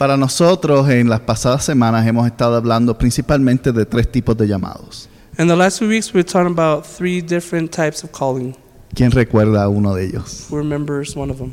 [0.00, 5.10] Para nosotros en las pasadas semanas hemos estado hablando principalmente de tres tipos de llamados.
[5.38, 8.56] In the last few weeks, we're talking about three different types of calling.
[8.94, 10.46] ¿Quién recuerda uno de ellos?
[10.48, 11.52] Who remembers one of them?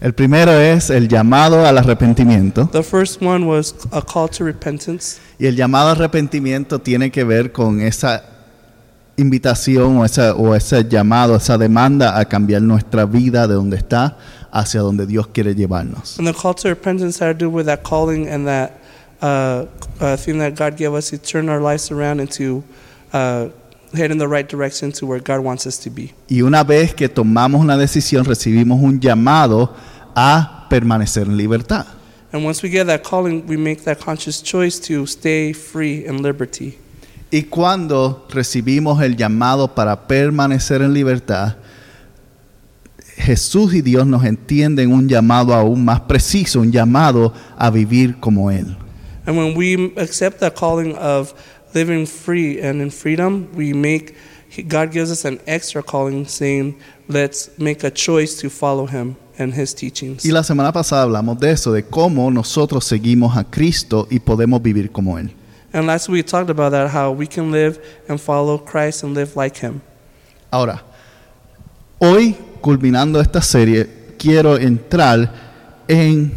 [0.00, 2.68] El primero es el llamado al arrepentimiento.
[2.70, 5.18] The first one was a call to repentance.
[5.36, 8.22] Y el llamado al arrepentimiento tiene que ver con esa
[9.20, 14.16] invitación o, esa, o ese llamado, esa demanda a cambiar nuestra vida de donde está
[14.52, 16.18] hacia donde Dios quiere llevarnos.
[16.18, 18.72] And the call to repentance had to do with that calling and that
[19.22, 19.66] uh,
[20.00, 22.64] uh, thing that God gave us to turn our lives around and to
[23.12, 23.48] uh,
[23.94, 26.12] head in the right direction to where God wants us to be.
[26.28, 29.74] Y una vez que tomamos una decisión, recibimos un llamado
[30.14, 31.86] a permanecer en libertad.
[32.32, 36.22] And once we get that calling, we make that conscious choice to stay free in
[36.22, 36.78] liberty.
[37.30, 41.56] Y cuando recibimos el llamado para permanecer en libertad,
[43.16, 48.50] Jesús y Dios nos entienden un llamado aún más preciso, un llamado a vivir como
[48.50, 48.76] Él.
[49.26, 51.34] And when we accept that calling of
[51.74, 54.14] living free and in freedom, we make
[54.66, 56.76] God gives us an extra calling saying,
[57.08, 60.24] let's make a choice to follow him and his teachings.
[60.24, 64.60] Y la semana pasada hablamos de eso, de cómo nosotros seguimos a Cristo y podemos
[64.60, 65.30] vivir como Él.
[65.72, 69.14] And last week we talked about that how we can live and follow Christ and
[69.14, 69.80] live like him.
[70.50, 70.82] Ahora,
[71.98, 75.32] hoy, culminando esta serie, quiero entrar
[75.86, 76.32] en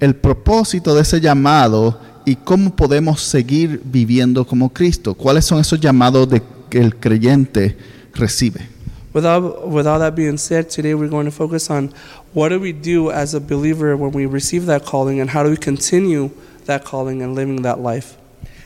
[0.00, 5.14] el propósito de ese llamado y cómo podemos seguir viviendo como Cristo.
[5.14, 7.76] ¿Cuáles son esos llamados de que el creyente
[8.14, 8.68] recibe?
[9.14, 11.92] Without, with all that being said, today we're going to focus on
[12.34, 15.50] what do we do as a believer when we receive that calling and how do
[15.50, 16.30] we continue
[16.66, 18.17] that calling and living that life.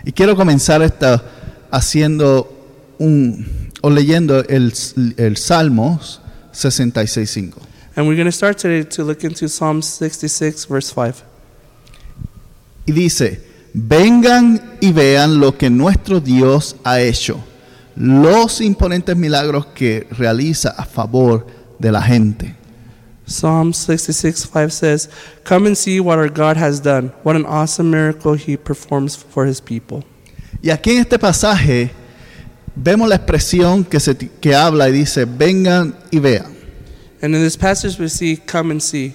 [0.05, 1.23] Y quiero comenzar esta
[1.71, 2.51] haciendo
[2.99, 4.73] un o leyendo el,
[5.17, 6.21] el Salmos
[6.53, 7.55] 66.5.
[7.95, 11.25] And we're going to start today to look into Psalm 66, verse 5.
[12.87, 13.43] Y dice,
[13.75, 17.39] vengan y vean lo que nuestro Dios ha hecho,
[17.97, 21.47] los imponentes milagros que realiza a favor
[21.79, 22.57] de la gente.
[23.33, 25.09] Psalm 66, 5 says,
[25.45, 27.09] Come and see what our God has done.
[27.23, 30.05] What an awesome miracle he performs for his people.
[30.63, 31.91] Y aquí en este pasaje
[32.77, 36.55] vemos la expresión que, se, que habla y dice, vengan y vean.
[37.21, 39.15] And in this passage, we see, Come and see.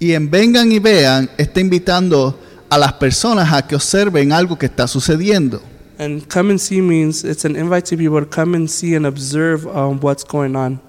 [0.00, 2.38] Y en vengan y vean está invitando
[2.70, 5.60] a las personas a que observen algo que está sucediendo.
[5.98, 9.04] And come and see means it's an invite to people to come and see and
[9.04, 10.80] observe um, what's going on.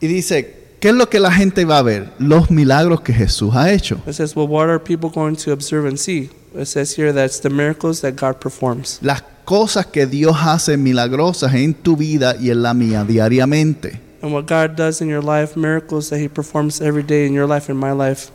[0.00, 2.10] Y dice, ¿qué es lo que la gente va a ver?
[2.18, 4.02] Los milagros que Jesús ha hecho.
[4.04, 6.28] It says, Well, what are people going to observe and see?
[6.54, 8.98] It says here that it's the miracles that God performs.
[9.00, 14.00] Las cosas que Dios hace milagrosas en tu vida y en la mía diariamente.
[14.22, 17.46] And what God does in your life, miracles that he performs every day in your
[17.46, 18.30] life and my life.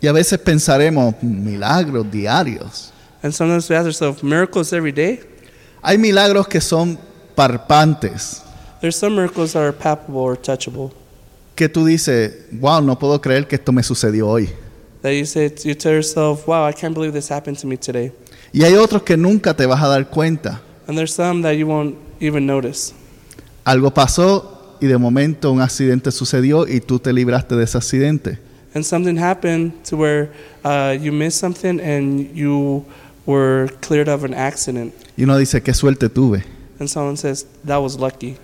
[0.00, 2.92] Y a veces pensaremos, milagros diarios.
[3.22, 5.20] And sometimes we ask ourselves, miracles every day?
[5.82, 6.98] Hay milagros que son
[7.34, 8.42] parpantes,
[8.80, 10.92] There's some miracles that are palpable or touchable.
[11.54, 14.50] Que tú dices, wow, no puedo creer que esto me sucedió hoy.
[15.02, 18.12] That you say, you tell yourself, wow, I can't believe this happened to me today.
[18.52, 20.62] Y hay otros que nunca te vas a dar cuenta.
[20.86, 22.94] And there's some that you won't even notice.
[23.64, 28.38] Algo pasó y de momento un accidente sucedió y tú te libraste de ese accidente.
[28.74, 30.30] And something happened to where
[30.64, 32.84] uh, you missed something and you
[33.24, 34.92] were cleared of an accident.
[35.16, 36.44] Y uno dice, qué suerte tuve.
[36.80, 38.36] And someone says, that was lucky.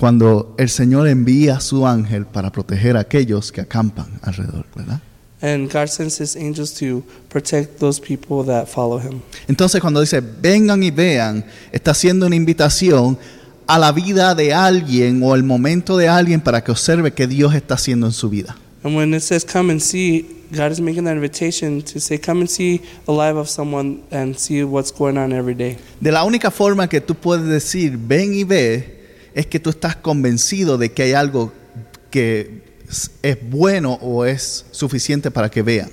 [0.00, 5.02] Cuando el Señor envía a su ángel para proteger a aquellos que acampan alrededor, ¿verdad?
[5.42, 9.20] And God sends his angels to protect those people that follow him.
[9.46, 13.18] Entonces cuando dice, vengan y vean, está haciendo una invitación
[13.66, 17.54] a la vida de alguien o el momento de alguien para que observe qué Dios
[17.54, 18.56] está haciendo en su vida.
[18.82, 22.40] And when it says come and see, God is making that invitation to say, come
[22.40, 25.76] and see the life of someone and see what's going on every day.
[26.00, 28.99] De la única forma que tú puedes decir, ven y ve,
[29.34, 31.52] es que tú estás convencido de que hay algo
[32.10, 32.62] que
[33.22, 35.90] es- bueno o es suficiente para que vean.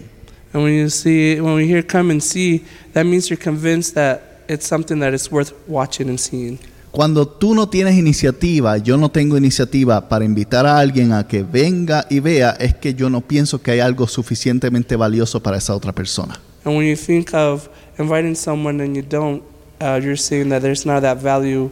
[0.53, 2.63] And when you see, when we hear come and see,
[2.93, 6.57] that means you're convinced that it's something that is worth watching and seeing.
[6.89, 11.43] Cuando tú no tienes iniciativa, yo no tengo iniciativa para invitar a alguien a que
[11.43, 15.75] venga y vea, es que yo no pienso que hay algo suficientemente valioso para esa
[15.75, 16.39] otra persona.
[16.63, 17.69] And when you think of
[17.99, 19.43] inviting someone and you don't,
[19.79, 21.69] uh, you're saying that there's not that value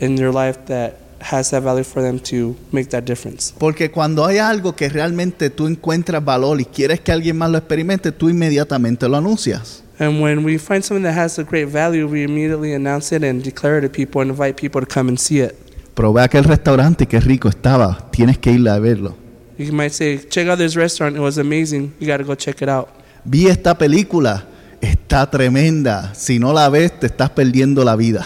[0.00, 3.52] in your life that has that value for them to make that difference.
[3.58, 7.58] Porque cuando hay algo que realmente tú encuentras valor y quieres que alguien más lo
[7.58, 9.82] experimente, tú inmediatamente lo anuncias.
[9.98, 13.42] And when we find something that has a great value, we immediately announce it and
[13.42, 15.54] declare it to people and invite people to come and see it.
[15.94, 19.14] Probé aquel restaurante, qué rico estaba, tienes que ir a verlo.
[19.58, 22.62] You might say, check out this restaurant, it was amazing, you got to go check
[22.62, 22.88] it out.
[23.24, 24.46] Vi esta película,
[24.80, 28.24] está tremenda, si no la ves te estás perdiendo la vida.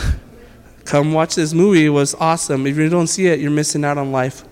[0.84, 2.66] Come watch this movie, it was awesome.
[2.66, 4.44] If you don't see it, you're missing out on life.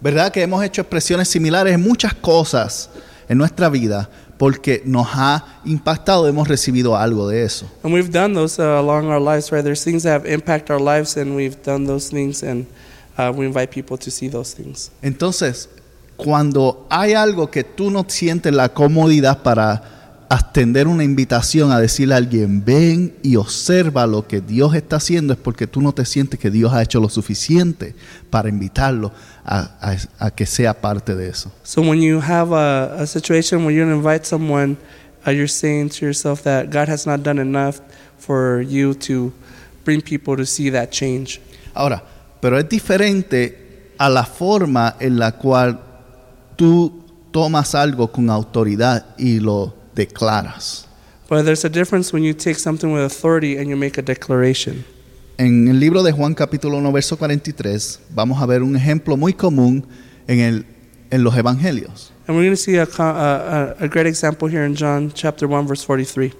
[0.00, 2.90] ¿Verdad que hemos hecho expresiones similares en muchas cosas
[3.28, 4.08] en nuestra vida
[4.38, 7.66] porque nos ha impactado, hemos recibido algo de eso?
[7.82, 9.64] And we've done those uh, along our lives, right?
[9.64, 12.66] There's things that have impacted our lives, and we've done those things, and
[13.16, 14.90] uh, we invite people to see those things.
[15.02, 15.68] Entonces,
[16.16, 19.82] cuando hay algo que tú no sientes la comodidad para
[20.30, 25.32] extender una invitación a decirle a alguien, ven y observa lo que Dios está haciendo,
[25.32, 27.94] es porque tú no te sientes que Dios ha hecho lo suficiente
[28.30, 29.12] para invitarlo
[29.44, 31.50] a, a- a que sea parte de eso.
[31.62, 34.76] So when you have a, a situation where you invite someone,
[35.26, 37.80] uh, you're saying to yourself that God has not done enough
[38.18, 39.32] for you to
[39.84, 41.40] bring people to see that change.
[41.74, 42.02] Ahora,
[42.40, 45.80] pero es diferente a la forma en la cual
[46.56, 50.86] tú tomas algo con autoridad y lo declaras.
[51.28, 54.84] But there's a difference when you take something with authority and you make a declaration.
[55.38, 59.32] En el libro de Juan capítulo 1 verso 43 vamos a ver un ejemplo muy
[59.32, 59.84] común
[60.28, 60.66] en, el,
[61.10, 62.12] en los evangelios.
[62.26, 65.66] And we're going to see a, a, a great example here in John chapter 1,
[65.66, 66.32] verse 43.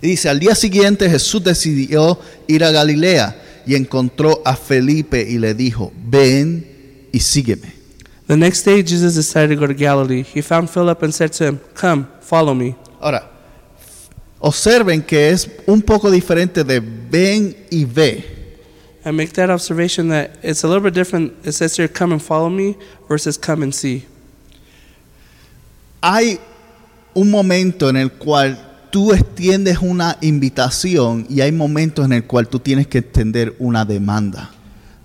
[0.00, 3.36] Y dice, al día siguiente Jesús decidió ir a Galilea
[3.66, 6.66] y encontró a Felipe y le dijo, ven
[7.12, 7.77] y sígueme.
[8.28, 10.22] The next day, Jesus decided to go to Galilee.
[10.22, 12.76] He found Philip and said to him, Come, follow me.
[13.00, 13.26] Ahora,
[14.38, 18.22] observen que es un poco diferente de ven y ve.
[19.02, 21.32] And make that observation that it's a little bit different.
[21.42, 22.76] It says here, Come and follow me,
[23.08, 24.04] versus come and see.
[26.02, 26.38] Hay
[27.14, 28.58] un momento en el cual
[28.90, 33.86] tú extiendes una invitación y hay momentos en el cual tú tienes que extender una
[33.86, 34.50] demanda.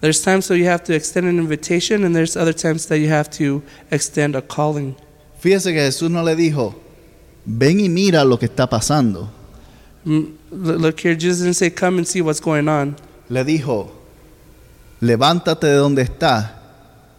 [0.04, 3.08] There's times that you have to extend an invitation, and there's other times that you
[3.08, 4.98] have to extend a calling.
[5.40, 6.76] Fíjese que Jesús no le dijo,
[7.46, 9.30] ven y mira lo que está pasando.
[10.06, 12.98] Mm, Look here, Jesus didn't say, Come and see what's going on.
[13.30, 13.92] Le dijo,
[15.00, 16.52] levántate de donde estás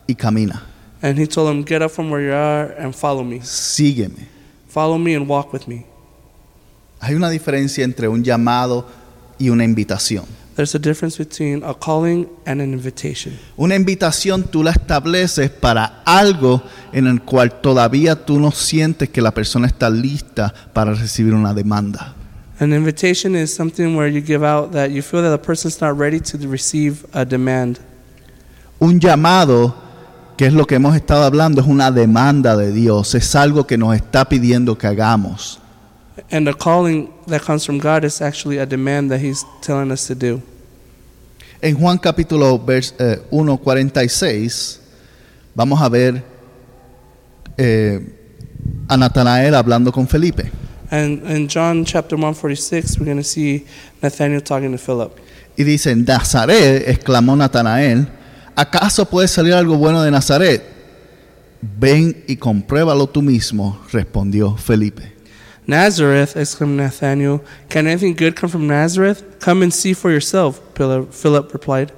[0.07, 0.65] y camina.
[1.01, 3.39] And he told him, Get up from where you are and follow me.
[3.39, 4.27] Sígueme.
[4.69, 5.87] Follow me and walk with me.
[7.01, 8.85] Hay una diferencia entre un llamado
[9.39, 10.27] y una invitación.
[10.57, 13.37] There's a difference between a calling and an invitation.
[13.57, 16.63] Una invitación tú la estableces para algo
[16.93, 21.53] en el cual todavía tú no sientes que la persona está lista para recibir una
[21.53, 22.15] demanda.
[22.61, 25.99] An invitation is something where you give out that you feel that the person's not
[25.99, 27.81] ready to receive a demand.
[28.79, 29.75] Un llamado,
[30.37, 33.77] que es lo que hemos estado hablando, es una demanda de Dios, es algo que
[33.77, 35.59] nos está pidiendo que hagamos.
[36.31, 40.07] And a calling that comes from God is actually a demand that He's telling us
[40.07, 40.41] to do.
[41.61, 44.81] En Juan capítulo vers- eh, 1, 46,
[45.55, 46.23] vamos a ver
[47.57, 48.01] eh,
[48.89, 50.51] a Natanael hablando con Felipe.
[50.91, 53.65] And in John chapter 146, we're going to see
[54.03, 55.19] Nathaniel talking to Philip.
[55.57, 58.07] Y dice, en Nazaret, exclamó Natanael,
[58.55, 60.63] ¿acaso puede salir algo bueno de Nazaret?
[61.61, 65.14] Ven y compruébalo tú mismo, respondió Felipe.
[65.67, 69.41] Nazareth, exclaimed Nathaniel, can anything good come from Nazareth?
[69.41, 71.93] Come and see for yourself, Philip replied.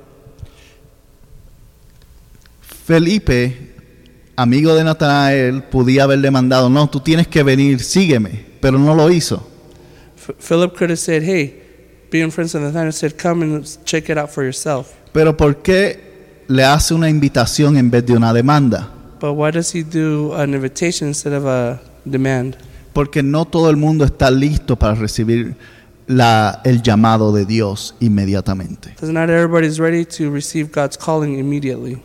[2.61, 3.56] Felipe,
[4.37, 9.11] amigo de Natanael, podía haberle mandado, no, tú tienes que venir, sígueme, pero no lo
[9.11, 9.42] hizo.
[10.16, 11.62] F- Philip could have said, hey,
[12.11, 14.94] being friends with Nathaniel, said, come and check it out for yourself.
[15.12, 15.99] Pero ¿por qué
[16.49, 18.92] le hace una invitación en vez de una demanda?
[19.18, 22.56] But why does he do an invitation instead of a demand?
[22.96, 25.54] Porque no todo el mundo está listo para recibir
[26.06, 28.88] la- el llamado de Dios inmediatamente.
[28.90, 31.98] Because not everybody's ready to receive God's calling immediately.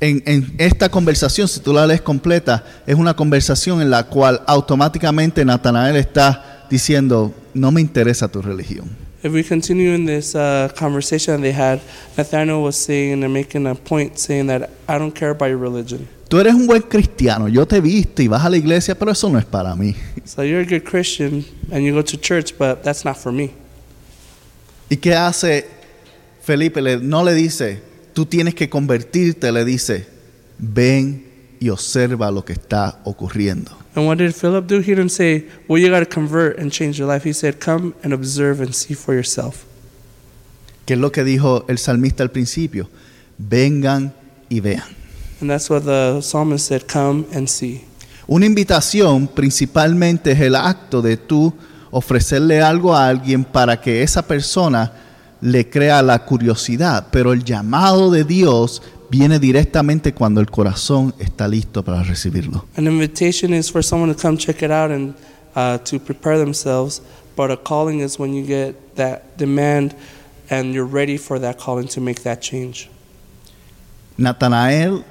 [0.00, 4.40] En, en esta conversación, si tú la lees completa, es una conversación en la cual
[4.46, 8.88] automáticamente Natanael está diciendo, no me interesa tu religión.
[9.24, 11.80] If we continue in this uh, conversation they had,
[12.16, 16.06] Nathaniel was saying and making a point saying that I don't care about your religion.
[16.28, 19.10] Tú eres un buen cristiano, yo te he visto y vas a la iglesia, pero
[19.12, 19.96] eso no es para mí.
[20.26, 23.50] So you're a good Christian and you go to church, but that's not for me.
[24.90, 25.66] ¿Y qué hace
[26.42, 26.82] Felipe?
[26.82, 27.80] Le- no le dice,
[28.12, 30.06] tú tienes que convertirte, le dice,
[30.58, 31.24] ven
[31.60, 33.72] y observa lo que está ocurriendo.
[33.94, 34.80] And what did Philip do?
[34.80, 37.24] He didn't say, Well, you got to convert and change your life.
[37.24, 39.64] He said, Come and observe and see for yourself.
[40.86, 42.88] Que es lo que dijo el salmista al principio.
[43.38, 44.12] Vengan
[44.50, 44.84] y vean.
[45.40, 47.84] And that's what the psalmist said, Come and see.
[48.26, 51.54] Una invitación principalmente es el acto de tú
[51.90, 54.92] ofrecerle algo a alguien para que esa persona
[55.40, 61.48] le crea la curiosidad, pero el llamado de Dios viene directamente cuando el corazón está
[61.48, 62.66] listo para recibirlo.
[62.76, 65.14] An invitation is for someone to come check it out and
[65.56, 67.00] uh, to prepare themselves,
[67.34, 69.94] but a calling is when you get that demand
[70.50, 72.90] and you're ready for that calling to make that change.
[74.18, 75.04] Natanael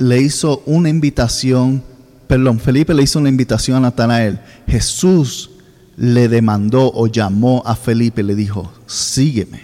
[0.00, 1.82] le hizo una invitación,
[2.26, 4.40] perdón, Felipe le hizo una invitación a Natanael.
[4.66, 5.50] Jesús
[5.98, 9.60] le demandó o llamó a Felipe y le dijo, sígueme.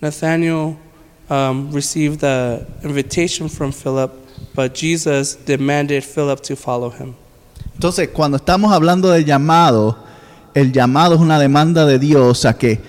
[0.00, 0.76] Nathanael
[1.28, 4.10] um, received the invitation from Philip,
[4.54, 7.14] but Jesus demanded Philip to follow him.
[7.74, 9.98] Entonces, cuando estamos hablando de llamado,
[10.54, 12.80] el llamado es una demanda de Dios a que,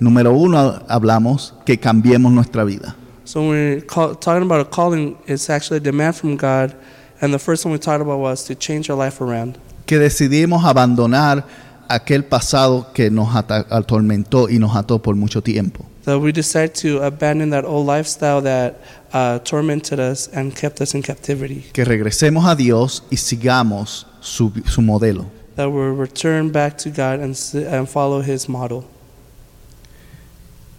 [0.00, 2.94] número uno, hablamos que cambiemos nuestra vida.
[3.26, 6.76] So when we're call, talking about a calling, it's actually a demand from God,
[7.20, 9.58] and the first one we talked about was to change our life around.
[9.84, 11.44] Que decidimos abandonar
[11.88, 15.84] aquel pasado que nos atormentó y nos ató por mucho tiempo.
[16.04, 18.76] That we decided to abandon that old lifestyle that
[19.12, 21.64] uh, tormented us and kept us in captivity.
[21.72, 25.26] Que regresemos a Dios y sigamos su, su modelo.
[25.56, 28.84] That we return back to God and, and follow His model.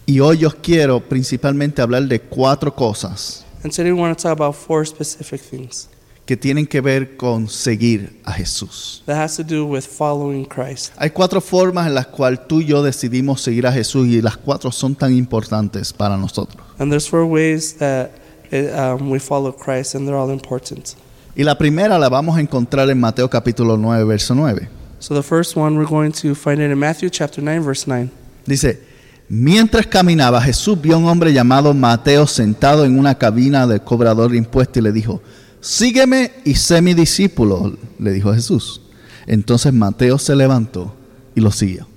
[0.10, 4.32] Y hoy yo quiero principalmente hablar de cuatro cosas And today we want to talk
[4.32, 5.90] about four specific things
[6.26, 9.04] que tienen que ver con seguir a Jesús.
[9.06, 10.94] that has to do with following Christ.
[10.98, 14.38] Hay cuatro formas en las cuales tú y yo decidimos seguir a Jesús y las
[14.38, 16.62] cuatro son tan importantes para nosotros.
[16.80, 18.12] And there's four ways that
[18.52, 20.96] it, um, we follow Christ, and they're all important.
[21.36, 24.70] Y la primera la vamos a encontrar en Mateo capítulo 9, verso 9.
[25.00, 28.10] So the first one we're going to find it in Matthew chapter 9, verse 9.
[28.46, 28.80] Dice,
[29.29, 34.31] mientras caminaba Jesús vio a un hombre llamado Mateo sentado en una cabina del cobrador
[34.31, 35.22] de impuestos y le dijo,
[35.60, 38.81] sígueme y sé mi discípulo, le dijo Jesús.
[39.25, 40.96] Entonces Mateo se levantó
[41.36, 41.88] y lo siguió.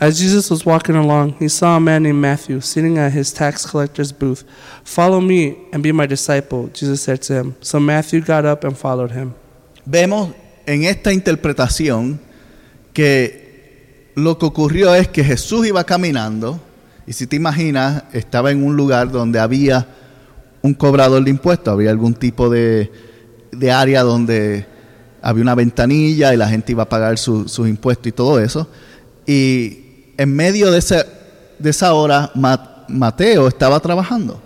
[0.00, 3.64] As Jesus was walking along, he saw a man named Matthew sitting at his tax
[3.64, 4.42] collector's booth.
[4.82, 7.54] Follow me and be my disciple, Jesus said to him.
[7.60, 9.34] So Matthew got up and followed him.
[9.86, 10.34] Vemos
[10.66, 12.18] en esta interpretación
[12.92, 13.43] que
[14.14, 16.60] lo que ocurrió es que Jesús iba caminando
[17.06, 19.86] y si te imaginas estaba en un lugar donde había
[20.62, 22.90] un cobrador de impuestos, había algún tipo de,
[23.52, 24.66] de área donde
[25.20, 28.68] había una ventanilla y la gente iba a pagar su- sus impuestos y todo eso.
[29.26, 31.04] Y en medio de, ese,
[31.58, 34.40] de esa hora Ma- Mateo estaba trabajando.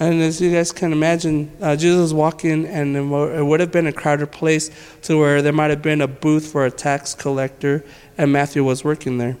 [0.00, 3.86] And as you guys can imagine, uh, Jesus was walking, and it would have been
[3.86, 4.70] a crowded place
[5.02, 7.84] to where there might have been a booth for a tax collector,
[8.16, 9.36] and Matthew was working there.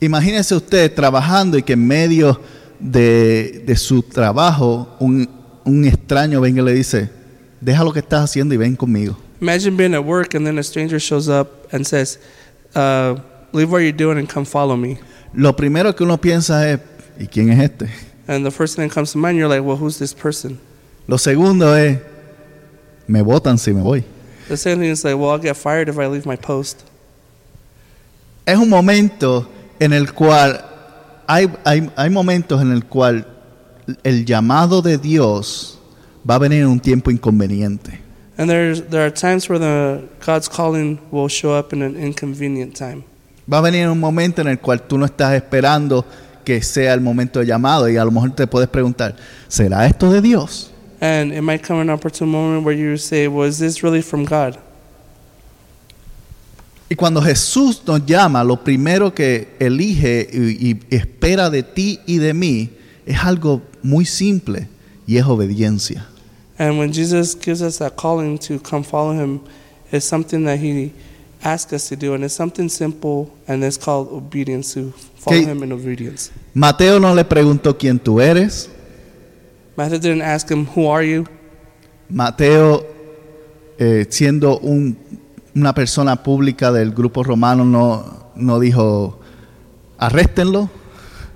[0.00, 2.40] Imagínese usted trabajando y que en medio
[2.80, 5.28] de, de su trabajo un,
[5.64, 7.08] un extraño venga y le dice,
[7.60, 9.16] deja lo que estás haciendo y ven conmigo.
[9.40, 12.18] Imagine being at work, and then a stranger shows up and says,
[12.74, 13.14] uh,
[13.52, 14.98] Leave what you're doing and come follow me.
[15.32, 16.80] Lo primero que uno piensa es,
[17.20, 17.88] ¿y quién es este?
[18.26, 20.58] And the first thing that comes to mind, you're like, Well, who's this person?
[21.06, 21.98] Lo segundo es,
[23.06, 24.04] me votan si me voy.
[24.48, 26.84] The second thing is like, Well, I'll get fired if I leave my post.
[28.46, 29.48] Es un momento
[29.80, 30.62] en el cual,
[31.26, 33.26] hay, hay, hay momentos en el cual
[34.02, 35.78] el llamado de Dios
[36.28, 38.00] va a venir en un tiempo inconveniente.
[38.36, 42.76] And there's, there are times where the God's calling will show up in an inconvenient
[42.76, 43.04] time.
[43.50, 46.04] Va a venir un momento en el cual tú no estás esperando
[46.44, 49.16] que sea el momento de llamado y a lo mejor te puedes preguntar,
[49.48, 50.70] ¿será esto de Dios?
[51.00, 54.24] And it might come an opportune moment where you say, Well, is this really from
[54.24, 54.56] God?
[56.88, 62.18] Y cuando Jesús nos llama, lo primero que elige y, y espera de ti y
[62.18, 62.70] de mí
[63.06, 64.68] es algo muy simple
[65.06, 66.06] y es obediencia.
[66.58, 69.40] And when Jesus gives us that calling to come follow him,
[69.90, 70.92] it's something that he
[71.44, 72.14] asks us to do.
[72.14, 75.44] And it's something simple, and it's called obedience to follow Okay.
[75.50, 76.30] him in obedience.
[76.54, 78.68] Mateo no le preguntó quién tú eres.
[79.76, 81.24] Matthew didn't ask him, Who are you?
[82.08, 82.84] Mateo,
[83.78, 84.96] eh, siendo un-
[85.56, 89.18] una persona pública del grupo romano, no, no dijo,
[89.98, 90.68] arréstenlo.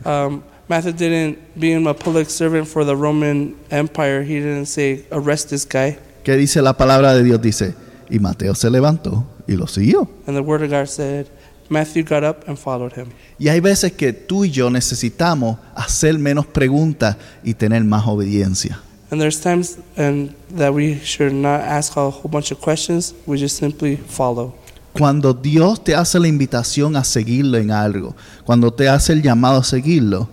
[0.05, 5.49] Um, Matthew didn't, being a public servant for the Roman Empire, he didn't say, Arrest
[5.51, 5.99] this guy.
[6.25, 7.41] ¿Qué dice la palabra de Dios?
[7.41, 7.75] Dice,
[8.11, 10.09] y Mateo se levantó y lo siguió.
[10.27, 11.27] And the word of God said,
[11.71, 13.09] Matthew got up and followed him.
[13.39, 18.81] Y hay veces que tú y yo necesitamos hacer menos preguntas y tener más obediencia.
[19.11, 23.15] And there's times and that we should not ask a whole bunch of questions.
[23.27, 24.55] We just simply follow.
[24.93, 28.15] Cuando Dios te hace la invitación a seguirlo en algo,
[28.45, 30.29] cuando te hace el llamado a seguirlo,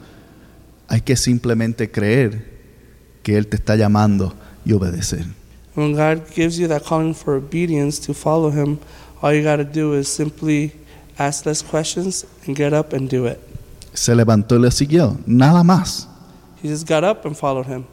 [0.88, 2.54] hay que simplemente creer
[3.24, 4.34] que Él te está llamando
[4.66, 5.26] y obedecer.
[5.76, 8.80] When God gives you that calling for obedience to follow Him,
[9.22, 10.74] all you got to do is simply
[11.18, 13.40] ask less questions and get up and do it.
[13.94, 16.08] Se levantó y le siguió, nada más.
[16.62, 17.86] He just got up and followed Him.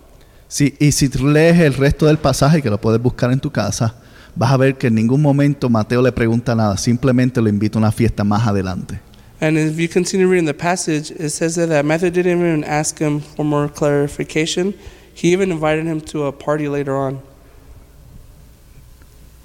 [0.48, 3.94] Sí, y si lees el resto del pasaje, que lo puedes buscar en tu casa,
[4.34, 7.80] vas a ver que en ningún momento Mateo le pregunta nada, simplemente lo invita a
[7.80, 9.00] una fiesta más adelante.
[9.40, 12.98] And if you continue reading the passage, it says that, that Matthew didn't even ask
[13.00, 14.74] him for more clarification.
[15.14, 17.20] He even invited him to a party later on.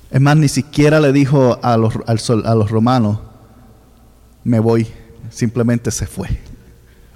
[0.09, 3.19] Es más, ni siquiera le dijo a los, al sol- a los romanos,
[4.43, 4.87] me voy,
[5.29, 6.27] simplemente se fue.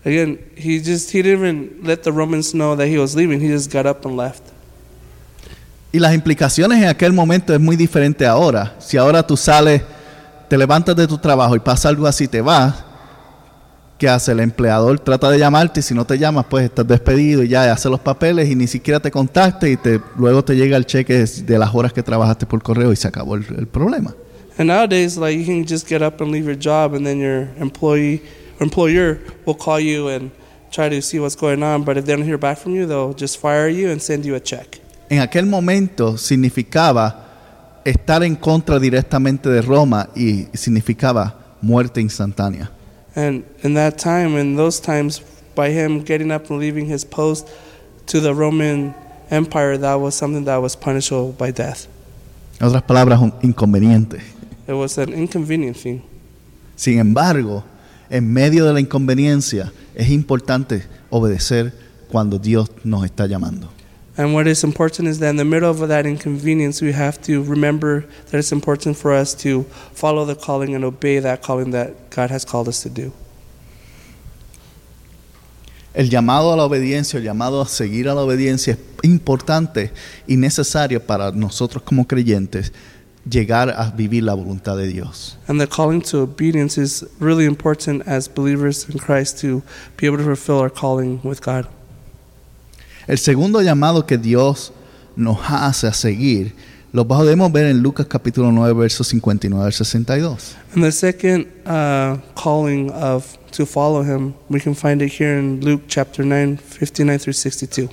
[0.04, 3.40] Again, he just he didn't even let the Romans know that he was leaving.
[3.40, 4.42] He just got up and left.
[5.94, 8.76] Y las implicaciones en aquel momento es muy diferente ahora.
[8.80, 9.82] Si ahora tú sales,
[10.50, 12.76] te levantas de tu trabajo y pasa algo así, te vas,
[14.02, 14.32] ¿qué hace?
[14.32, 17.72] El empleador trata de llamarte y si no te llamas, pues estás despedido y ya
[17.72, 21.24] hace los papeles y ni siquiera te contacta y te, luego te llega el cheque
[21.24, 24.16] de las horas que trabajaste por correo y se acabó el, el problema.
[24.58, 27.48] And nowadays, like you can just get up and leave your job, and then your
[27.60, 28.24] employee
[28.60, 30.32] employer will call you and
[30.72, 31.84] try to see what's going on.
[31.84, 34.34] But if they don't hear back from you, they'll just fire you and send you
[34.36, 34.82] a check.
[35.10, 37.28] En aquel momento significaba
[37.86, 42.72] estar en contra directamente de Roma y significaba muerte instantánea.
[43.16, 45.22] And in that time, in those times,
[45.56, 47.48] by him getting up and leaving his post
[48.08, 48.94] to the Roman
[49.30, 51.88] Empire, that was something that was punishable by death.
[52.60, 54.22] En otras palabras, un inconveniente.
[54.68, 56.02] It was an inconvenient thing.
[56.76, 57.64] Sin embargo,
[58.10, 61.74] en medio de la inconveniencia es importante obedecer
[62.10, 63.70] cuando Dios nos está llamando.
[64.18, 67.44] And what is important is that in the middle of that inconvenience, we have to
[67.44, 69.64] remember that it's important for us to
[69.94, 73.14] follow the calling and obey that calling that God has called us to do.
[75.94, 79.92] El llamado a la obediencia, el llamado a seguir a la obediencia es importante
[80.26, 82.72] y necesario para nosotros como creyentes
[83.30, 85.38] llegar a vivir la voluntad de Dios.
[85.48, 89.62] And the calling to obedience is really important as believers in Christ to
[89.98, 91.68] be able to fulfill our calling with God.
[93.08, 94.74] El segundo llamado que Dios
[95.16, 96.54] nos hace a seguir
[96.94, 100.58] lo podemos ver en Lucas capítulo 9, versos 59 al 62.
[100.76, 105.62] And the second uh, calling of to follow Him, we can find it here in
[105.64, 107.90] Luke chapter 9, 59 through 62.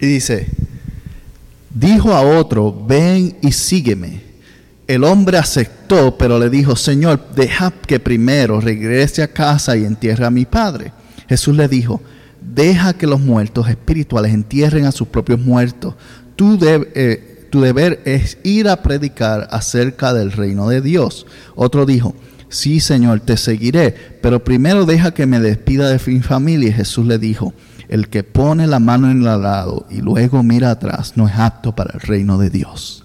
[0.00, 0.46] Y dice,
[1.68, 4.22] dijo a otro, ven y sígueme.
[4.86, 10.24] El hombre aceptó, pero le dijo, Señor, deja que primero regrese a casa y entierre
[10.24, 10.92] a mi padre.
[11.28, 12.00] Jesús le dijo,
[12.54, 15.94] deja que los muertos espirituales entierren a sus propios muertos.
[16.36, 21.26] Tú deb- eh, tu deber es ir a predicar acerca del reino de Dios.
[21.54, 22.14] Otro dijo,
[22.48, 26.72] sí Señor, te seguiré, pero primero deja que me despida de mi familia.
[26.72, 27.54] Jesús le dijo,
[27.88, 31.74] el que pone la mano en el arado y luego mira atrás no es apto
[31.74, 33.04] para el reino de Dios.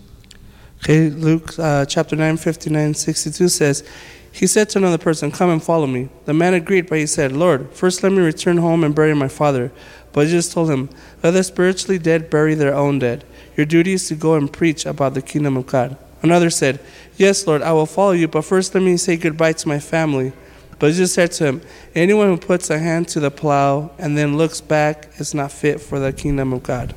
[0.88, 3.86] Luke uh, chapter 9, 59, 62 says,
[4.32, 6.10] He said to another person, Come and follow me.
[6.26, 9.28] The man agreed, but he said, Lord, first let me return home and bury my
[9.28, 9.72] father.
[10.14, 10.90] But Jesus told him,
[11.22, 13.24] Let the spiritually dead bury their own dead.
[13.58, 15.98] Your duty is to go and preach about the kingdom of God.
[16.22, 16.80] Another said,
[17.18, 20.32] Yes, Lord, I will follow you, but first let me say goodbye to my family.
[20.80, 21.62] But Jesus said to him,
[21.94, 25.80] Anyone who puts a hand to the plow and then looks back is not fit
[25.80, 26.94] for the kingdom of God.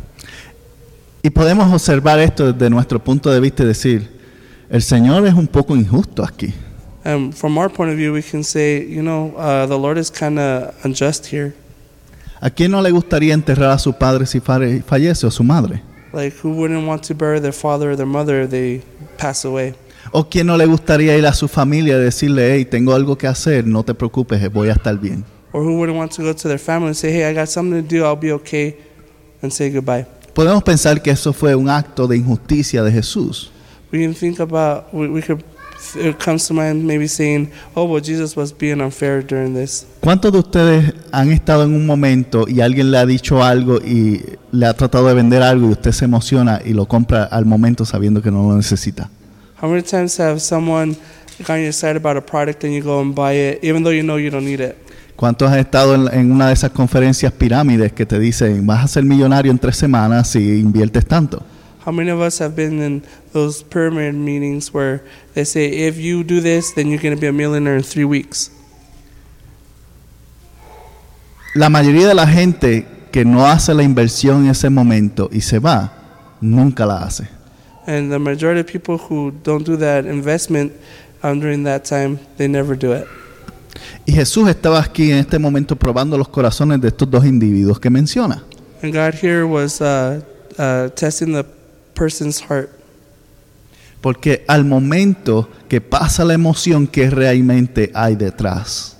[1.23, 4.09] Y podemos observar esto desde nuestro punto de vista y decir,
[4.69, 6.53] el Señor es un poco injusto aquí.
[7.05, 10.11] And from our point of view, we can say, you know, uh, the Lord is
[10.11, 11.55] kind of unjust here.
[12.41, 15.83] ¿A quién no le gustaría enterrar a su padre si fallece o su madre?
[16.13, 18.83] Like, who wouldn't want to bury their father or their mother if they
[19.19, 19.75] pass away?
[20.13, 23.27] ¿O quién no le gustaría ir a su familia y decirle, hey, tengo algo que
[23.27, 25.25] hacer, no te preocupes, voy a estar bien?
[25.53, 27.83] Or who wouldn't want to go to their family and say, hey, I got something
[27.83, 28.77] to do, I'll be okay,
[29.43, 30.07] and say goodbye?
[30.35, 33.51] Podemos pensar que eso fue un acto de injusticia de Jesús.
[33.93, 35.43] We can think about, we, we could,
[35.95, 39.87] it comes to mind maybe saying, oh, well, Jesus was being unfair during this.
[40.01, 44.23] ¿Cuántos de ustedes han estado en un momento y alguien le ha dicho algo y
[44.53, 47.85] le ha tratado de vender algo y usted se emociona y lo compra al momento
[47.85, 49.11] sabiendo que no lo necesita?
[49.61, 50.97] How many times have someone
[51.39, 54.03] gotten you excited about a product and you go and buy it, even though you
[54.03, 54.77] know you don't need it?
[55.17, 58.89] ¿Cuántos han estado en, en una de esas conferencias pirámides que te dicen vas a
[58.89, 61.43] ser millonario en tres semanas si inviertes tanto?
[61.85, 65.03] How many of us have been in those pyramid meetings where
[65.35, 68.07] they say, if you do this, then you're going to be a millionaire in three
[68.07, 68.51] weeks?
[71.55, 75.59] La mayoría de la gente que no hace la inversión en ese momento y se
[75.59, 75.93] va,
[76.41, 77.29] nunca la hace.
[77.87, 80.73] And the majority of people who don't do that investment
[81.23, 83.07] um, during that time, they never do it.
[84.07, 87.91] Y Jesús estaba aquí en este momento probando los corazones de estos dos individuos que
[87.91, 88.43] menciona.
[88.83, 90.23] And God here was uh,
[90.59, 91.45] uh, testing the
[91.95, 92.71] person's heart.
[94.01, 98.97] Porque al momento que pasa la emoción, ¿qué realmente hay detrás?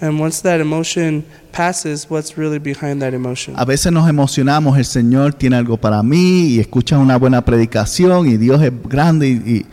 [0.00, 3.54] And once that emotion passes, what's really behind that emotion?
[3.56, 8.26] A veces nos emocionamos, el Señor tiene algo para mí y escuchas una buena predicación
[8.26, 9.66] y Dios es grande y, y-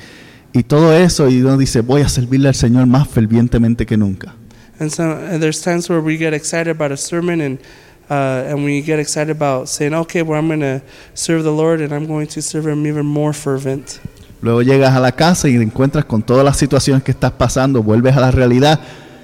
[0.59, 4.35] y todo eso y uno dice, voy a servirle al Señor más fervientemente que nunca.
[4.79, 7.59] And so and there's times where we get excited about a sermon and
[8.09, 10.81] uh, and we get excited about saying, okay, well, I'm going to
[11.13, 13.99] serve the Lord and I'm going to serve Him even more fervent.
[14.41, 17.81] Luego llegas a la casa y te encuentras con todas las situaciones que estás pasando,
[17.81, 18.79] vuelves a la realidad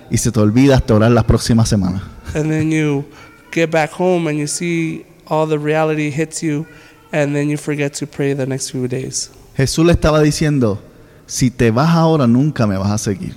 [0.09, 2.01] y se te olvida hasta orar las próximas semanas.
[2.33, 3.05] And then you
[3.51, 6.65] get back home and you see all the reality hits you,
[7.11, 9.29] and then you forget to pray the next few days.
[9.55, 10.81] Jesús le estaba diciendo,
[11.27, 13.33] si te vas ahora nunca me vas a seguir.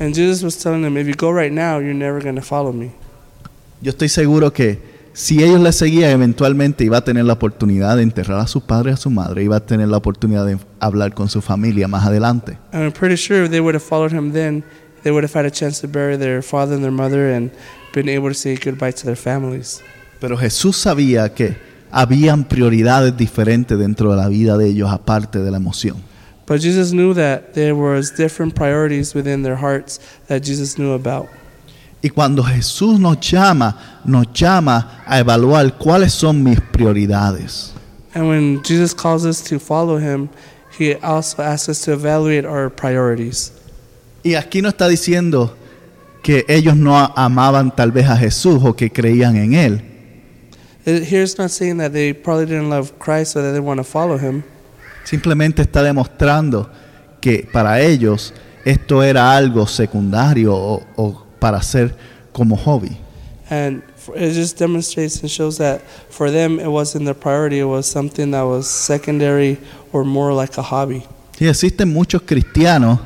[0.00, 2.72] And Jesus was telling them, if you go right now, you're never going to follow
[2.72, 2.90] me.
[3.82, 4.78] Yo estoy seguro que
[5.14, 8.90] si ellos le seguían, eventualmente iba a tener la oportunidad de enterrar a su padre
[8.90, 12.06] y a su madre, iba a tener la oportunidad de hablar con su familia más
[12.06, 12.58] adelante.
[12.72, 14.62] I'm pretty sure if they would have followed him then,
[15.02, 17.50] they would have had a chance to bury their father and their mother and
[17.94, 19.80] been able to say goodbye to their families.
[20.20, 21.56] Pero Jesús sabía que
[21.90, 25.96] habían prioridades diferentes dentro de la vida de ellos aparte de la emoción.
[26.46, 31.28] But Jesus knew that there was different priorities within their hearts that Jesus knew about.
[32.02, 37.72] Y cuando Jesús nos llama, nos llama a evaluar cuáles son mis prioridades.
[38.14, 40.28] And when Jesus calls us to follow him,
[40.78, 43.52] he also asks us to evaluate our priorities.
[44.22, 45.54] Y aquí no está diciendo
[46.22, 49.82] que ellos no amaban tal vez a Jesús o que creían en Él.
[50.86, 53.84] It- Here's not saying that they probably didn't love Christ or that they want to
[53.84, 54.42] follow him.
[55.04, 56.70] Simplemente está demostrando
[57.20, 58.32] que para ellos
[58.64, 61.94] esto era algo secundario o, o para hacer
[62.32, 62.96] como hobby.
[63.50, 63.82] And
[64.14, 68.30] it just demonstrates and shows that for them it wasn't their priority, it was something
[68.30, 69.58] that was secondary
[69.92, 71.04] or more like a hobby.
[71.40, 73.00] Y existen muchos cristianos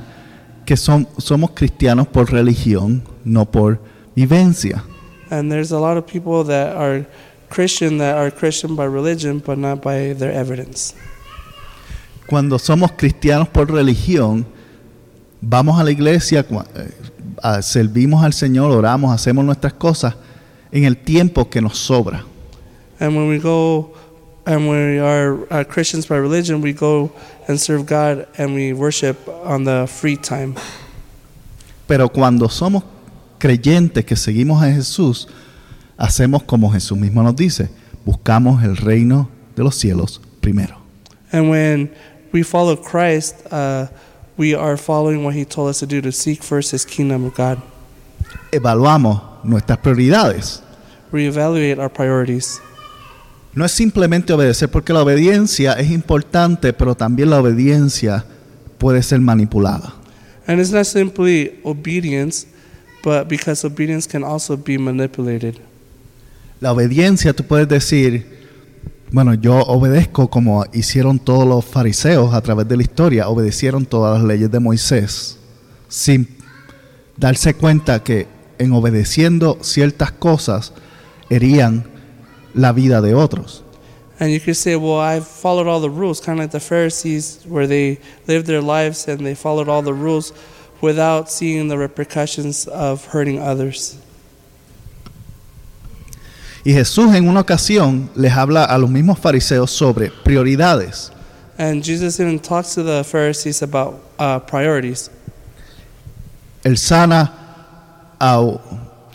[0.67, 3.79] que son, somos cristianos por religión, no por
[4.15, 4.85] vivencia.
[5.31, 7.07] And there's a lot of people that are
[7.49, 10.95] Christian that are Christian by religion but not by their evidence.
[12.27, 14.45] Cuando somos cristianos por religión,
[15.47, 20.15] vamos a la iglesia, eh, servimos al Señor, oramos, hacemos nuestras cosas
[20.73, 22.25] en el tiempo que nos sobra.
[23.01, 23.95] And when we go
[24.47, 27.11] and we are uh, Christians by religion, we go
[27.49, 30.55] and serve God and we worship on the free time.
[31.87, 32.83] Pero cuando somos
[33.39, 35.29] creyentes que seguimos a Jesús,
[35.99, 37.69] hacemos como Jesús mismo nos dice,
[38.05, 40.77] buscamos el reino de los cielos primero.
[41.31, 41.91] And when
[42.33, 43.87] we follow Christ, uh,
[44.37, 47.35] we are following what He told us to do to seek first His kingdom of
[47.35, 47.59] God.
[48.51, 50.63] Evaluamos nuestras prioridades.
[51.13, 52.61] We evaluate our priorities.
[53.55, 58.25] No es simplemente obedecer, porque la obediencia es importante, pero también la obediencia
[58.79, 59.95] puede ser manipulada.
[60.47, 62.47] And it's not simply obedience,
[63.03, 65.61] but because obedience can also be manipulated.
[66.61, 68.34] La obediencia, tú puedes decir,
[69.11, 74.19] bueno, yo obedezco como hicieron todos los fariseos a través de la historia, obedecieron todas
[74.19, 75.39] las leyes de Moisés,
[75.89, 76.29] sin
[77.17, 78.27] darse cuenta que
[78.59, 80.73] en obedeciendo ciertas cosas
[81.31, 81.85] herían
[82.55, 83.63] la vida de otros.
[84.21, 87.45] And you could say, well, I've followed all the rules, kind of like the Pharisees,
[87.49, 90.33] where they lived their lives and they followed all the rules
[90.81, 93.97] without seeing the repercussions of hurting others.
[96.65, 101.13] Y Jesús en una ocasión les habla a los mismos fariseos sobre prioridades.
[101.59, 105.11] And Jesus even talks to the Pharisees about uh, priorities.
[106.65, 107.33] Él sana
[108.19, 108.41] a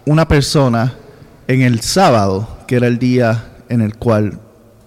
[0.06, 0.94] una persona
[1.48, 4.40] en el sábado, que era el día en el cual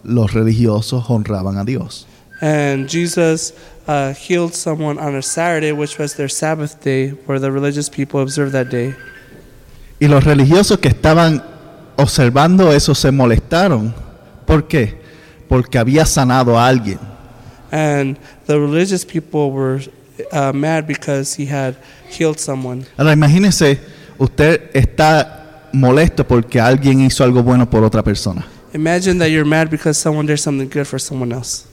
[0.04, 2.06] los religiosos honraban a Dios.
[2.40, 3.52] And Jesus
[3.88, 8.20] uh, healed someone on a Saturday, which was their Sabbath day, where the religious people
[8.20, 8.94] observed that day.
[10.00, 11.42] Y los religiosos que estaban
[11.96, 13.94] observando eso se molestaron.
[14.46, 15.00] ¿Por qué?
[15.48, 16.98] Porque había sanado a alguien.
[17.70, 19.82] And the religious people were
[20.32, 21.74] uh, mad because he had
[22.10, 22.84] healed someone.
[22.96, 23.80] Ahora imagínese,
[24.18, 28.46] usted está molesto porque alguien hizo algo bueno por otra persona.
[28.74, 31.66] Imagine that you're mad because someone did something good for someone else.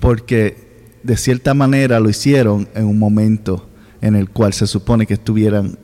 [0.00, 0.56] Porque
[1.02, 3.66] de cierta manera lo hicieron en un momento
[4.00, 5.78] en el cual se supone que estuvieran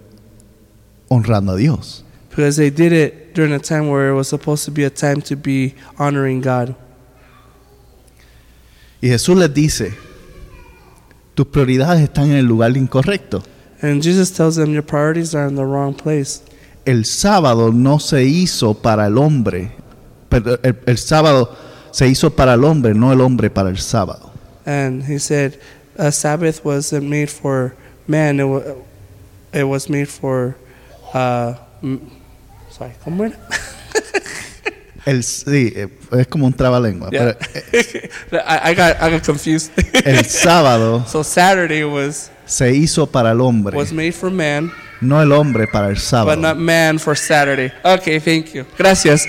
[1.09, 2.06] honrando a Dios.
[2.37, 5.23] Because they did it during a time where it was supposed to be a time
[5.23, 6.75] to be honoring God.
[9.01, 9.95] Y Jesús les dice,
[11.35, 13.43] tus prioridades están en el lugar incorrecto.
[13.81, 16.43] And Jesus tells them your priorities are in the wrong place.
[16.85, 19.73] El sábado no se hizo para el hombre,
[20.29, 21.57] pero el, el sábado
[21.91, 24.31] se hizo para el hombre, no el hombre para el sábado.
[24.67, 25.59] And he said,
[25.97, 27.75] a Sabbath wasn't made for
[28.07, 28.77] man, it,
[29.55, 30.57] it was made for,
[31.15, 31.55] uh,
[32.77, 33.37] sorry, ¿cómo era?
[35.07, 37.11] El, sí, eh, es como un trabalengua.
[37.11, 37.37] Yeah.
[38.29, 39.71] pero I, I, got, I got confused.
[40.05, 45.23] el sábado so Saturday was, se hizo para el hombre, was made for man, no
[45.23, 46.41] el hombre para el but sábado.
[46.41, 47.73] not man for Saturday.
[47.85, 48.65] Okay, thank you.
[48.77, 49.25] Gracias.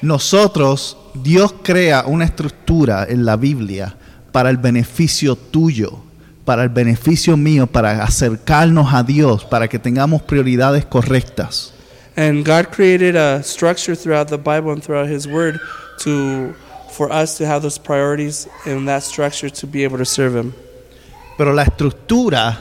[0.00, 3.94] Nosotros, Dios crea una estructura en la Biblia
[4.32, 6.02] para el beneficio tuyo,
[6.46, 11.74] para el beneficio mío, para acercarnos a Dios, para que tengamos prioridades correctas.
[12.16, 15.60] And God created a structure throughout the Bible and throughout His Word
[16.04, 16.54] to
[16.90, 20.54] for us to have those priorities in that structure to be able to serve Him.
[21.36, 22.56] Pero la estructura,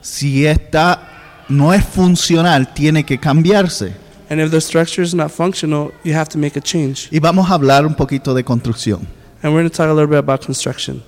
[0.00, 3.94] si está no es funcional, tiene que cambiarse.
[4.30, 7.08] And if the structure is not functional, you have to make a change.
[7.10, 9.00] Y vamos a hablar un poquito de construcción.
[9.42, 11.02] And we're going to talk a little bit about construction.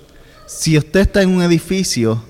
[0.46, 2.22] Si usted está en un edificio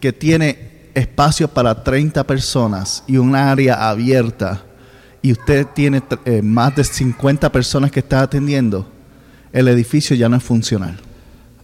[0.00, 4.62] que tiene espacio para 30 personas y un área abierta
[5.20, 8.88] y usted tiene eh, más de 50 personas que está atendiendo,
[9.52, 10.96] el edificio ya no es funcional.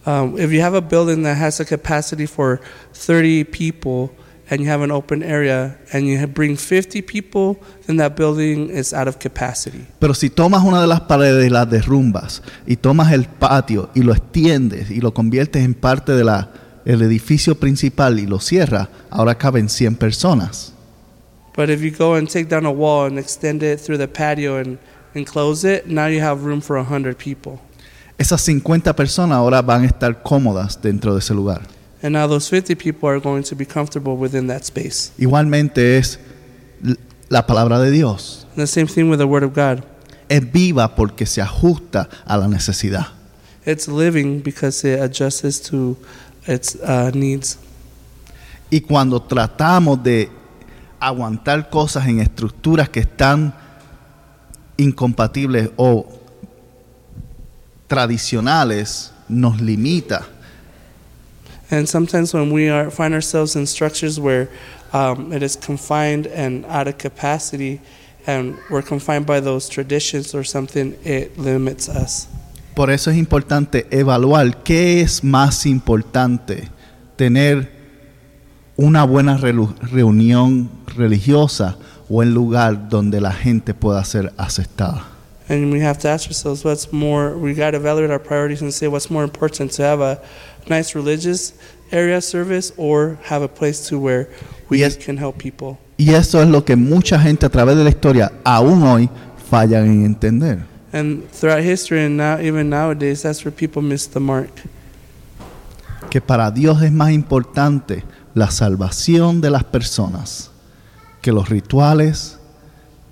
[0.05, 2.59] Um, if you have a building that has a capacity for
[2.93, 4.11] 30 people
[4.49, 8.93] and you have an open area and you bring 50 people, then that building is
[8.93, 9.85] out of capacity.
[9.99, 14.01] Pero si tomas una de las paredes y las derrumbas y tomas el patio y
[14.01, 19.69] lo extiendes y lo conviertes en parte del edificio principal y lo cierras, ahora caben
[19.69, 20.73] 100 personas.
[21.55, 24.57] But if you go and take down a wall and extend it through the patio
[24.57, 24.79] and
[25.13, 27.59] enclose it, now you have room for 100 people.
[28.17, 31.61] Esas 50 personas ahora van a estar cómodas dentro de ese lugar.
[32.03, 35.13] And now those 50 people are going to be comfortable within that space.
[35.17, 36.19] Igualmente es
[37.29, 38.45] la palabra de Dios.
[38.51, 39.85] And the same thing with the Word of God.
[40.27, 43.07] Es viva porque se ajusta a la necesidad.
[43.65, 45.95] It's living because it adjusts to
[46.45, 47.57] its uh, needs.
[48.69, 50.29] Y cuando tratamos de
[50.99, 53.53] aguantar cosas en estructuras que están
[54.75, 56.07] incompatibles o
[57.87, 60.27] tradicionales, nos limita.
[61.71, 64.49] And sometimes when we are, find ourselves in structures where
[64.91, 67.81] um, it is confined and out of capacity,
[68.27, 72.27] and we're confined by those traditions or something, it limits us.
[72.75, 76.69] Por eso es importante evaluar qué es más importante,
[77.15, 77.69] tener
[78.77, 81.77] una buena reunión religiosa
[82.09, 85.05] o el lugar donde la gente pueda ser aceptada.
[85.49, 88.73] And we have to ask ourselves what's more, we got to evaluate our priorities and
[88.73, 90.21] say what's more important to have a
[90.69, 91.53] nice religious
[91.91, 94.27] area service or have a place to where
[94.69, 94.97] we Yes.
[94.97, 95.77] can help people.
[95.97, 99.09] Y eso es lo que mucha gente a través de la historia aún hoy
[99.49, 100.65] fallan en entender.
[100.91, 104.49] And throughout history and now, even nowadays, that's where people miss the mark.
[106.09, 108.03] Que para Dios es más importante
[108.35, 110.51] la salvación de las personas
[111.21, 112.37] que los rituales,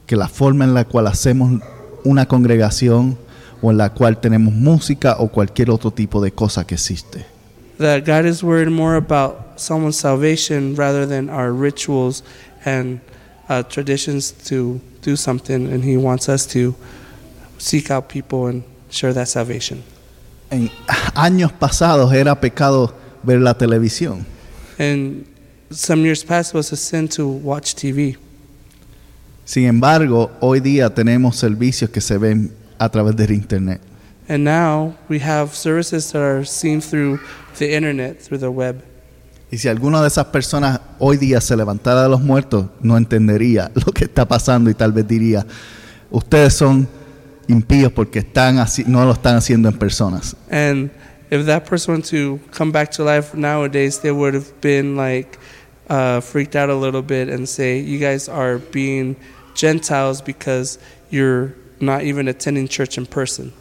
[0.05, 1.61] que la forma en la cual hacemos
[2.03, 3.17] una congregación
[3.61, 7.25] o en la cual tenemos música o cualquier otro tipo de cosa que existe.
[7.77, 12.23] That God is worried more about someone's salvation rather than our rituals
[12.65, 12.99] and
[13.49, 16.75] uh, traditions to do something, and He wants us to
[17.57, 19.83] seek out people and share that salvation.
[20.49, 20.69] En
[21.15, 24.25] años pasados era pecado ver la televisión.
[24.77, 25.25] And
[25.69, 28.17] some years past it was a sin to watch TV.
[29.45, 33.81] Sin embargo, hoy día tenemos servicios que se ven a través del internet.
[34.27, 37.19] And now we have services that are seen through
[37.57, 38.83] the internet, through the web.
[39.51, 43.69] Y si alguna de esas personas hoy día se levantara de los muertos, no entendería
[43.85, 45.45] lo que está pasando y tal vez diría,
[46.09, 46.87] ustedes son
[47.49, 50.37] impíos porque están así, no lo están haciendo en personas.
[50.49, 50.89] And
[51.29, 55.37] if that person were to come back to life nowadays, they would have been like
[55.89, 59.17] uh, freaked out a little bit and say, "You guys are being
[59.53, 60.79] Gentiles because
[61.09, 63.51] you're not even attending church in person."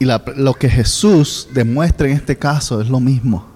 [0.00, 3.46] Y la- lo que Jesús demuestra en este caso es lo mismo.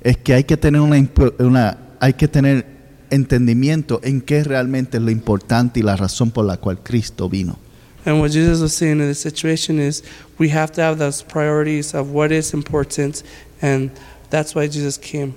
[0.00, 0.96] Es que hay que tener una,
[1.38, 2.66] una- hay que tener
[3.10, 7.58] entendimiento en qué realmente es lo importante y la razón por la cual Cristo vino.
[8.04, 10.02] And what Jesus was saying in this situation is,
[10.40, 13.22] we have to have those priorities of what is important,
[13.60, 13.90] and
[14.30, 15.34] that's why Jesus came.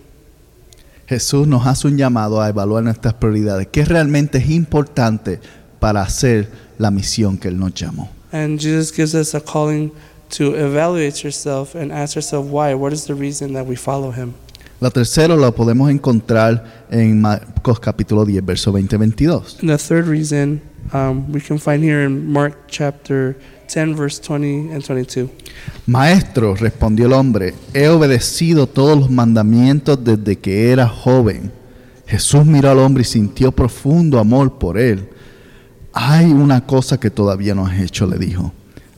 [1.08, 3.68] Jesús nos hace un llamado a evaluar nuestras prioridades.
[3.68, 5.39] ¿Qué realmente es importante
[5.80, 8.10] para hacer la misión que Él nos llamó?
[8.32, 9.91] And Jesus gives us a calling
[10.30, 12.74] to evaluate yourself and ask yourself why.
[12.74, 14.34] What is the reason that we follow him?
[14.82, 19.62] La tercera la podemos encontrar en Marcos capítulo 10, verso 20-22.
[19.62, 20.62] And the third reason
[20.94, 25.30] um, we can find here in Mark chapter 10, verse 20 and 22.
[25.88, 31.52] Maestro, respondió el hombre, he obedecido todos los mandamientos desde que era joven.
[32.06, 35.10] Jesús miró al hombre y sintió profundo amor por él.
[35.94, 38.52] Hay una cosa que todavía no has hecho, le dijo.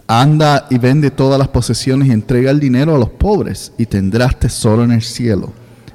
[0.08, 4.39] Anda y vende todas las posesiones y entrega el dinero a los pobres y tendrás
[4.39, 5.52] tesoro en el cielo.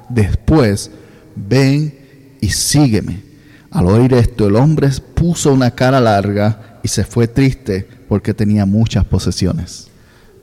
[0.07, 0.91] Después,
[1.35, 1.93] ven
[2.39, 3.23] y sígueme.
[3.71, 8.67] Al oír esto, el hombre puso una cara larga y se fue triste porque tenía
[8.67, 9.87] muchas posesiones.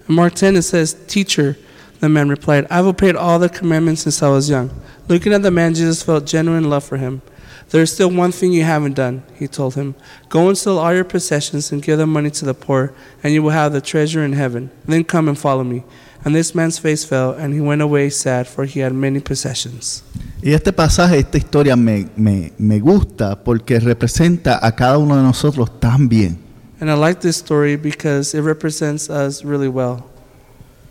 [0.09, 1.56] Mark 10, it says, Teacher,
[2.00, 4.70] the man replied, I've obeyed all the commandments since I was young.
[5.09, 7.22] Looking at the man, Jesus felt genuine love for him.
[7.68, 9.94] There is still one thing you haven't done, he told him.
[10.28, 12.92] Go and sell all your possessions and give the money to the poor,
[13.22, 14.70] and you will have the treasure in heaven.
[14.86, 15.84] Then come and follow me.
[16.24, 20.02] And this man's face fell, and he went away sad, for he had many possessions.
[20.42, 25.22] Y este pasaje, esta historia me, me, me gusta porque representa a cada uno de
[25.22, 26.38] nosotros tan bien.
[26.80, 30.04] And I like this story because it represents us really well.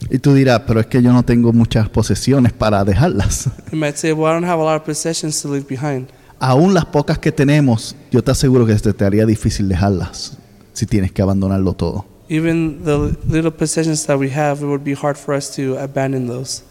[0.09, 3.49] Y tú dirás, pero es que yo no tengo muchas posesiones para dejarlas.
[3.71, 6.07] You might say, Well, I don't have a lot of possessions to leave behind.
[6.39, 10.37] Aún las pocas que tenemos, yo te aseguro que se te haría difícil dejarlas
[10.73, 12.05] si tienes que abandonarlo todo.
[12.29, 16.27] Even the little possessions that we have, it would be hard for us to abandon
[16.27, 16.63] those.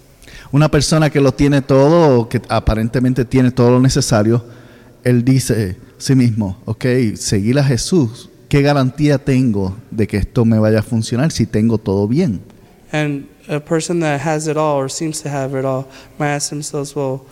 [0.52, 4.44] Una persona que lo tiene todo, o que aparentemente tiene todo lo necesario,
[5.04, 6.85] él dice a sí mismo, ok,
[7.16, 11.76] seguir a Jesús, ¿qué garantía tengo de que esto me vaya a funcionar si tengo
[11.76, 12.40] todo bien?
[12.92, 15.87] And a person that has it all or seems to have it all
[16.18, 17.22] might ask themselves, well,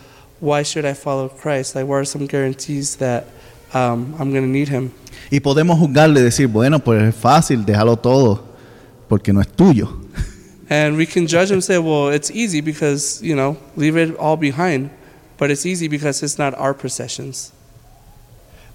[0.41, 1.75] why should I follow Christ?
[1.75, 3.25] Like, what are some guarantees that
[3.73, 4.93] um, I'm going to need Him?
[5.31, 8.45] Y podemos juzgarle y decir, bueno, pues es fácil, déjalo todo,
[9.09, 9.89] porque no es tuyo.
[10.69, 14.17] And we can judge him and say, well, it's easy because, you know, leave it
[14.19, 14.91] all behind.
[15.39, 17.53] But it's easy because it's not our possessions.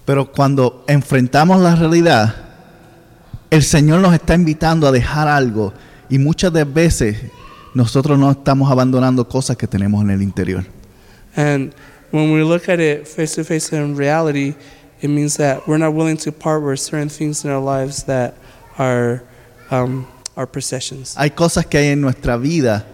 [0.06, 2.36] Pero cuando enfrentamos la realidad,
[3.50, 5.74] el Señor nos está invitando a dejar algo
[6.10, 7.18] y muchas de veces
[7.74, 10.66] nosotros no estamos abandonando cosas que tenemos en el interior.
[11.36, 11.74] And
[12.12, 14.56] when we look at it face to face in reality,
[15.02, 18.36] it means that we're not willing to part with certain things in our lives that
[18.78, 19.24] are
[19.72, 21.16] um, our possessions.
[21.18, 22.86] Hay cosas que hay en nuestra vida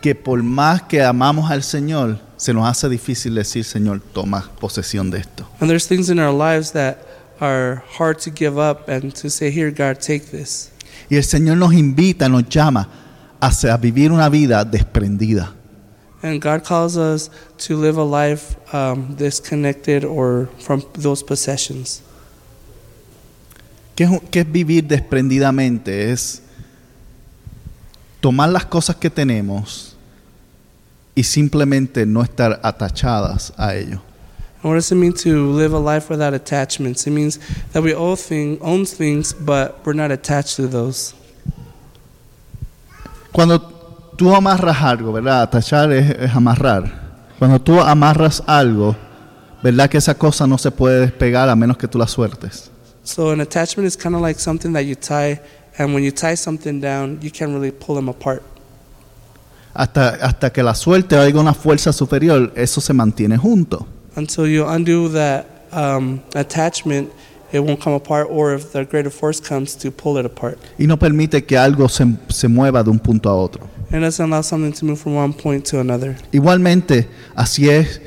[0.00, 5.10] que por más que amamos al Señor, se nos hace difícil decir, Señor, toma posesión
[5.10, 5.46] de esto.
[5.60, 6.98] And there's things in our lives that
[7.40, 10.70] are hard to give up and to say, Here, God, take this.
[11.10, 12.88] Y el Señor nos invita, nos llama
[13.40, 15.54] a, vivir una vida desprendida.
[16.22, 22.02] And God calls us to live a life um, disconnected or from those possessions.
[23.94, 26.10] ¿Qué es, qué es vivir desprendidamente?
[26.10, 26.42] Es
[28.20, 29.96] tomar las cosas que tenemos
[31.14, 34.00] y simplemente no estar atachadas a ello.
[34.60, 37.06] And what does it mean to live a life without attachments?
[37.06, 37.38] It means
[37.72, 41.14] that we own, thing, own things, but we're not attached to those.
[43.32, 43.77] Cuando
[44.18, 45.42] tú amarras algo, ¿verdad?
[45.42, 46.92] Atachar es, es amarrar.
[47.38, 48.96] Cuando tú amarras algo,
[49.62, 49.88] ¿verdad?
[49.88, 52.70] Que esa cosa no se puede despegar a menos que tú la sueltes.
[53.04, 55.40] So an attachment is kind of like something that you tie,
[55.78, 58.42] and when you tie something down, you can't really pull them apart.
[59.72, 63.86] Hasta, hasta que la suelte o haya una fuerza superior, eso se mantiene junto.
[64.16, 67.08] Until you undo that um, attachment,
[67.52, 70.58] it won't come apart, or if the greater force comes to pull it apart.
[70.76, 73.77] Y no permite que algo se, se mueva de un punto a otro.
[73.90, 76.16] And doesn't allow something to move from one point to another.
[76.32, 78.00] Igualmente, así es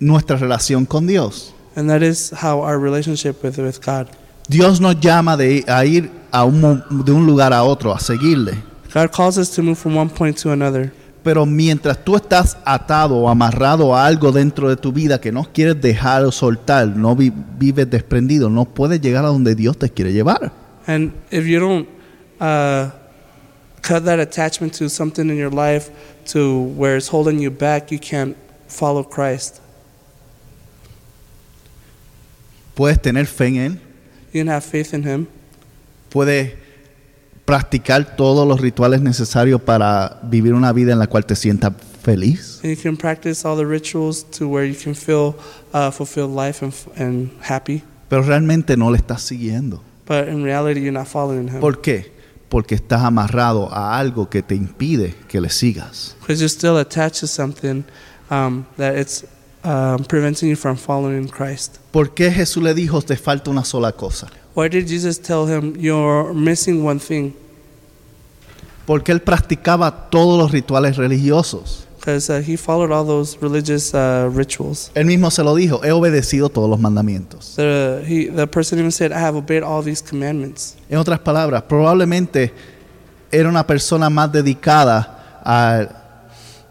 [0.00, 1.52] nuestra relación con Dios.
[1.76, 4.08] And that is how our relationship with, with God.
[4.48, 8.54] Dios nos llama de, a ir a un, de un lugar a otro, a seguirle.
[8.92, 10.92] God calls us to move from one point to another.
[11.22, 15.44] Pero mientras tú estás atado o amarrado a algo dentro de tu vida que no
[15.44, 19.88] quieres dejar o soltar, no vi- vives desprendido, no puedes llegar a donde Dios te
[19.88, 20.50] quiere llevar.
[20.88, 21.88] And if you don't
[22.40, 22.90] uh,
[23.82, 25.90] cut that attachment to something in your life
[26.26, 28.36] to where it's holding you back, you can't
[28.68, 29.60] follow Christ.
[32.74, 33.78] Puedes tener fe en Él,
[34.32, 35.26] You can have faith in Him.
[36.08, 36.52] puedes
[37.44, 41.72] practicar todos los rituales necesarios para vivir una vida en la cual te sientas
[42.02, 42.60] feliz.
[42.62, 45.34] And you can practice all the rituals to where you can feel
[45.74, 47.82] uh, fulfilled life and, and happy.
[48.08, 49.82] Pero realmente no le estás siguiendo.
[50.06, 51.60] But in reality, you're not following Him.
[51.60, 52.12] ¿Por qué?
[52.52, 56.14] Porque estás amarrado a algo que te impide que le sigas.
[56.20, 57.82] Because you're still attached to something
[58.30, 59.24] um, that it's
[59.64, 61.78] um, preventing you from following Christ.
[61.90, 64.28] ¿Por qué Jesús le dijo, te falta una sola cosa?
[64.54, 67.32] Why did Jesus tell him, You're missing one thing?
[68.84, 71.86] Porque él practicaba todos los rituales religiosos.
[72.02, 74.90] Because uh, he followed all those religious uh, rituals.
[74.96, 77.54] Él mismo se lo dijo, he obedecido todos los mandamientos.
[77.54, 80.74] The, he, the person even said, I have obeyed all these commandments.
[80.90, 82.52] En otras palabras, probablemente
[83.30, 85.86] era una persona más dedicada a,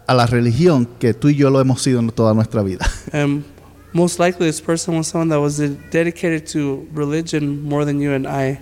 [0.06, 2.84] a la religión que tú y yo lo hemos sido en toda nuestra vida.
[3.14, 3.42] And
[3.94, 8.12] most likely, this person was someone that was de- dedicated to religion more than you
[8.12, 8.60] and I.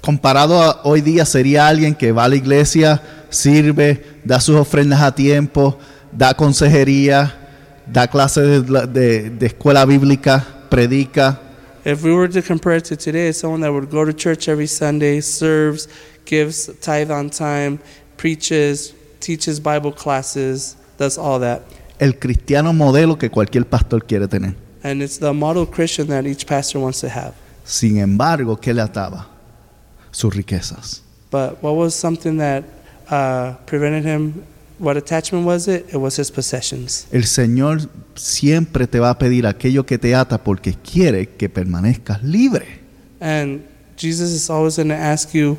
[0.00, 3.00] Comparado a hoy día sería alguien que va a la iglesia,
[3.36, 5.78] sirve, da sus ofrendas a tiempo,
[6.12, 7.32] da consejería,
[7.86, 11.40] da clases de, de- de escuela bíblica, predica,
[11.84, 14.66] If we were to compare it to today, someone that would go to church every
[14.66, 15.86] Sunday, serves,
[16.24, 17.78] gives tithe on time,
[18.16, 21.62] preaches, teaches Bible classes, does all that.
[22.00, 24.54] el cristiano modelo que cualquier pastor quiere tener.
[24.82, 27.34] And it's the model Christian that each pastor wants to have.
[27.64, 29.26] Sin embargo, ¿qué le ataba?
[30.10, 31.02] Sus riquezas.
[31.30, 32.64] But what was something that
[33.10, 34.44] uh, prevented him?
[34.78, 35.86] What attachment was it?
[35.92, 37.06] It was his possessions.
[37.10, 42.22] El Señor siempre te va a pedir aquello que te ata porque quiere que permanezcas
[42.22, 42.80] libre.
[43.20, 43.62] And
[43.96, 45.56] Jesus is always going to ask you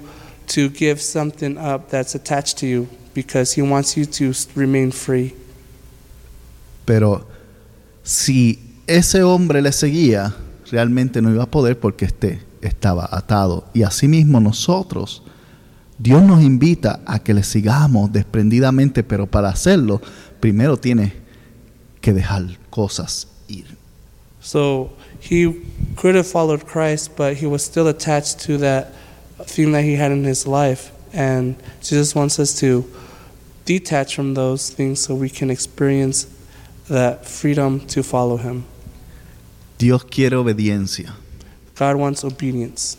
[0.47, 5.35] to give something up that's attached to you because he wants you to remain free.
[6.85, 7.27] Pero
[8.03, 10.35] si ese hombre le seguía,
[10.71, 13.65] realmente no iba a poder porque este estaba atado.
[13.73, 15.23] Y asimismo nosotros,
[15.99, 19.99] Dios nos invita a que le sigamos desprendidamente, pero para hacerlo,
[20.39, 21.13] primero tienes
[22.01, 23.65] que dejar cosas ir.
[24.39, 25.53] So he
[25.95, 28.93] could have followed Christ, but he was still attached to that
[29.45, 30.91] thing that he had in his life.
[31.13, 32.85] And Jesus wants us to
[33.65, 36.27] detach from those things so we can experience
[36.89, 38.65] that freedom to follow him.
[39.77, 41.13] Dios quiere obediencia.
[41.75, 42.97] God wants obedience.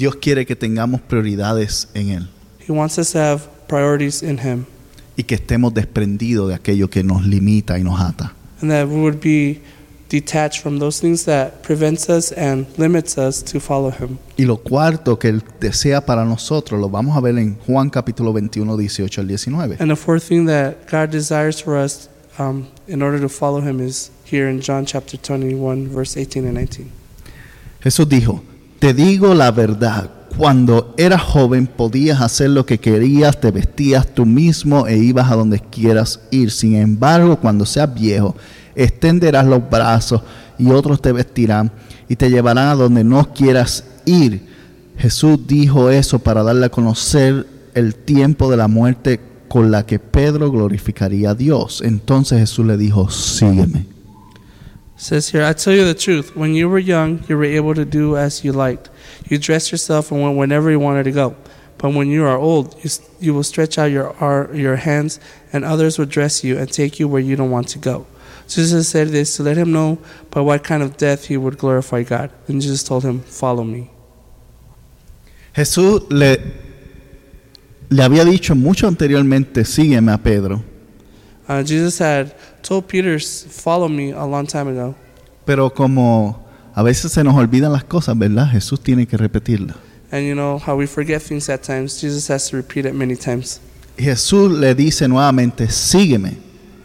[0.00, 2.28] Dios quiere que tengamos prioridades en Él
[2.66, 4.64] He wants us to have priorities in him
[5.16, 8.32] y que estemos desprendidos de aquello que nos limita y nos ata.
[8.62, 9.60] and that we would be
[10.08, 14.18] detached from those things that prevents us and limits us to follow him.
[14.38, 18.32] Y lo cuarto que Él desea para nosotros, lo vamos a ver en Juan capítulo
[18.32, 19.76] 21, 18 al 19.
[19.78, 23.80] And the fourth thing that God desires for us um, in order to follow Him
[23.80, 26.90] is here in John chapter 21, verse 18 and 19.
[27.82, 28.42] Jesús dijo,
[28.80, 34.24] te digo la verdad, cuando eras joven podías hacer lo que querías, te vestías tú
[34.24, 36.50] mismo e ibas a donde quieras ir.
[36.50, 38.34] Sin embargo, cuando seas viejo,
[38.74, 40.22] extenderás los brazos
[40.58, 41.70] y otros te vestirán
[42.08, 44.48] y te llevarán a donde no quieras ir.
[44.96, 49.98] Jesús dijo eso para darle a conocer el tiempo de la muerte con la que
[49.98, 51.82] Pedro glorificaría a Dios.
[51.84, 53.99] Entonces Jesús le dijo, sígueme.
[55.00, 56.36] Says here, I tell you the truth.
[56.36, 58.90] When you were young, you were able to do as you liked.
[59.30, 61.36] You dressed yourself and went whenever you wanted to go.
[61.78, 65.18] But when you are old, you, you will stretch out your, ar- your hands,
[65.54, 68.06] and others will dress you and take you where you don't want to go.
[68.46, 69.96] Jesus said this to let him know
[70.30, 72.30] by what kind of death he would glorify God.
[72.46, 73.90] And Jesus told him, Follow me.
[75.54, 76.36] Jesús le,
[77.88, 80.62] le había dicho mucho anteriormente, sígueme a Pedro,
[81.50, 82.32] Uh, Jesus had
[82.70, 84.94] told Peter, "S- Follow me a long time ago.
[85.44, 88.48] pero como a veces se nos olvidan las cosas, ¿verdad?
[88.48, 89.76] Jesús tiene que repetirlas.
[90.12, 92.00] And you know how we forget things at times.
[92.00, 93.60] Jesus has to repeat it many times.
[93.98, 96.36] Jesús le dice nuevamente, sígueme.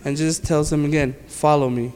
[0.04, 1.92] And Jesus tells him again, Follow me.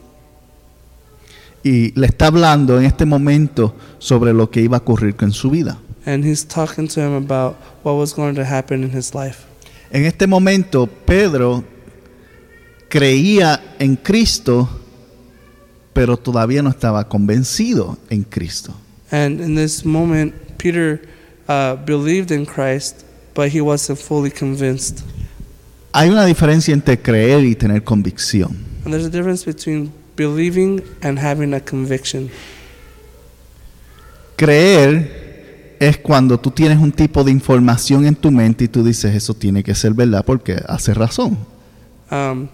[1.64, 5.50] Y le está hablando en este momento sobre lo que iba a ocurrir con su
[5.50, 5.78] vida.
[6.06, 9.40] And he's talking to him about what was going to happen in his life.
[9.92, 11.64] En este momento, Pedro
[12.90, 14.68] creía en Cristo,
[15.94, 18.74] pero todavía no estaba convencido en Cristo.
[19.12, 21.02] And in this moment, Peter
[21.48, 25.04] uh, believed in Christ, but he wasn't fully convinced.
[25.94, 28.58] Hay una diferencia entre creer y tener convicción.
[28.86, 32.30] And there's a difference between believing and having a conviction.
[34.36, 39.16] Creer es cuando tú tienes un tipo de información en tu mente y tú dices,
[39.16, 41.38] eso tiene que ser verdad porque hace razón.
[42.12, 42.48] Um,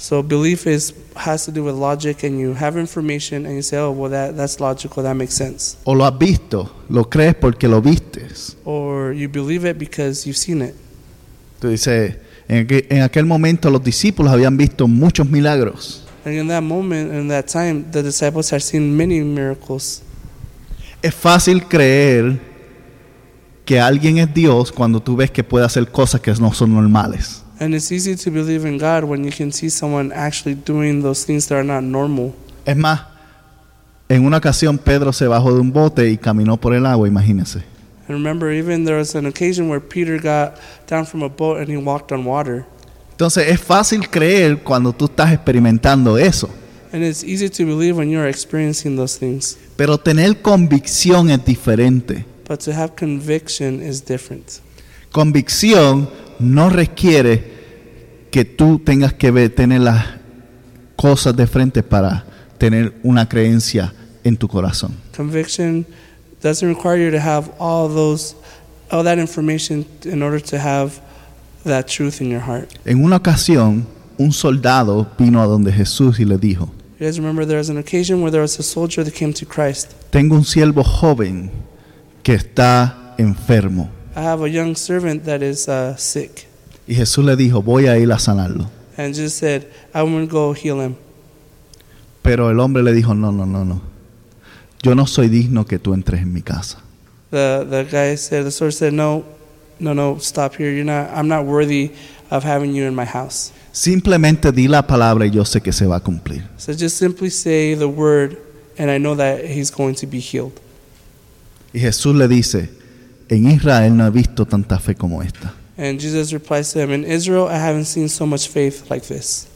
[0.00, 3.76] so belief is has to do with logic, and you have information, and you say,
[3.76, 5.02] "Oh, well, that that's logical.
[5.02, 8.56] That makes sense." O lo has visto, lo crees porque lo vistes.
[8.64, 10.74] Or you believe it because you've seen it.
[11.60, 12.16] Tú dices,
[12.48, 16.06] en aquel, en aquel momento los discípulos habían visto muchos milagros.
[16.24, 20.00] And in that moment, in that time, the disciples had seen many miracles.
[21.02, 22.40] Es fácil creer
[23.66, 27.39] que alguien es Dios cuando tú ves que puede hacer cosas que no son normales.
[27.60, 31.24] And it's easy to believe in God when you can see someone actually doing those
[31.26, 32.32] things that are not normal.
[32.64, 33.02] Es más,
[34.08, 37.62] en una ocasión Pedro se bajó de un bote y caminó por el agua, imagínense.
[38.08, 40.54] And remember, even there was an occasion where Peter got
[40.88, 42.64] down from a boat and he walked on water.
[43.12, 46.48] Entonces es fácil creer cuando tú estás experimentando eso,
[46.92, 49.58] And it's easy to believe when you're experiencing those things.
[49.76, 52.24] pero tener convicción es diferente.
[52.48, 54.60] But to have conviction is different.
[55.12, 56.08] Convicción
[56.40, 57.60] no requiere
[58.30, 60.04] que tú tengas que ver, tener las
[60.96, 62.24] cosas de frente para
[62.58, 63.92] tener una creencia
[64.24, 64.94] en tu corazón.
[65.16, 65.86] Conviction
[66.42, 68.36] doesn't require you to have all those
[68.90, 71.00] all that information in order to have
[71.64, 72.68] that truth in your heart.
[72.84, 73.86] En una ocasión,
[74.18, 77.78] un soldado vino a donde Jesús y le dijo, You guys remember there was an
[77.78, 79.92] occasion where there was a soldier that came to Christ.
[80.10, 81.50] tengo un siervo joven
[82.22, 83.88] que está enfermo.
[84.20, 86.46] I have a young servant that is uh, sick.
[86.86, 88.68] Y Jesús le dijo, voy a ir a sanarlo.
[88.98, 90.96] And Jesus said, I'm going to go heal him.
[92.22, 93.80] Pero el hombre le dijo, no, no, no, no.
[94.82, 96.82] Yo no soy digno que tú entres en mi casa.
[97.30, 99.24] The, the guy said, the soldier said, No,
[99.78, 100.70] no, no, stop here.
[100.70, 101.92] You're not, I'm not worthy
[102.30, 103.52] of having you in my house.
[103.72, 106.44] Simplemente di la palabra y yo sé que se va a cumplir.
[106.58, 108.36] So just simply say the word,
[108.76, 110.60] and I know that he's going to be healed.
[111.72, 112.79] Y Jesús le dice,
[113.36, 115.54] en Israel no he visto tanta fe como esta.
[115.76, 119.46] And Jesus replies to him, In Israel, I haven't seen so much faith like this.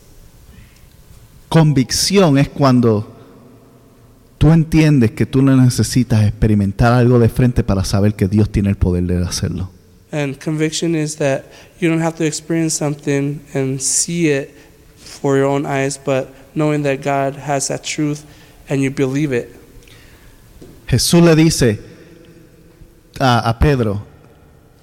[1.49, 3.07] Convicción es cuando
[4.39, 8.71] tú entiendes que tú no necesitas experimentar algo de frente para saber que Dios tiene
[8.71, 9.71] el poder de hacerlo.
[10.11, 11.45] And conviction is that
[11.81, 14.55] you don't have to experience something and see it
[14.97, 18.25] for your own eyes, but knowing that God has that truth
[18.69, 19.49] and you believe it.
[20.87, 21.81] Jesús le dice
[23.21, 24.03] a, a Pedro,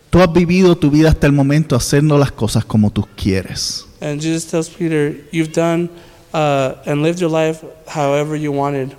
[0.10, 3.86] tú has vivido tu vida hasta el momento haciendo las cosas como tú quieres.
[4.02, 5.90] And Jesus tells Peter, You've done
[6.34, 8.94] uh, and lived your life however you wanted.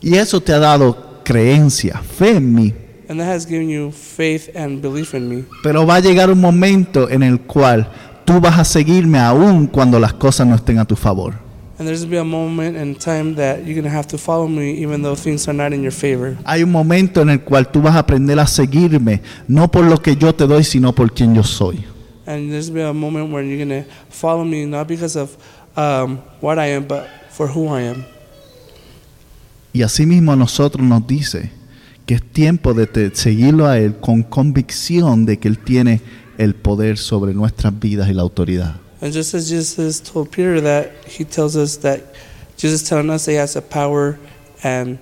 [0.00, 2.74] Y eso te ha dado creencia, fe en mí.
[3.08, 5.44] And that has given you faith and belief in me.
[5.62, 7.90] Pero va a llegar un momento en el cual
[8.24, 11.47] tú vas a seguirme aún cuando las cosas no estén a tu favor.
[11.78, 14.18] And there's going to be a moment and time that you're going to have to
[14.18, 16.36] follow me even though things are not in your favor.
[16.44, 19.98] Hay un momento en el cual tú vas a aprender a seguirme, no por lo
[19.98, 21.84] que yo te doy, sino por quien yo soy.
[22.26, 25.36] And there's be a moment where you're going to follow me not because of
[25.76, 28.04] um, what I am, but for who I am.
[29.72, 31.52] Y asimismo nosotros nos dice
[32.06, 36.00] que es tiempo de seguirlo a Él con convicción de que Él tiene
[36.38, 38.80] el poder sobre nuestras vidas y la autoridad.
[39.00, 42.00] And just as Jesus told Peter that, he tells us that
[42.56, 44.18] Jesus is telling us that he has the power
[44.64, 44.98] and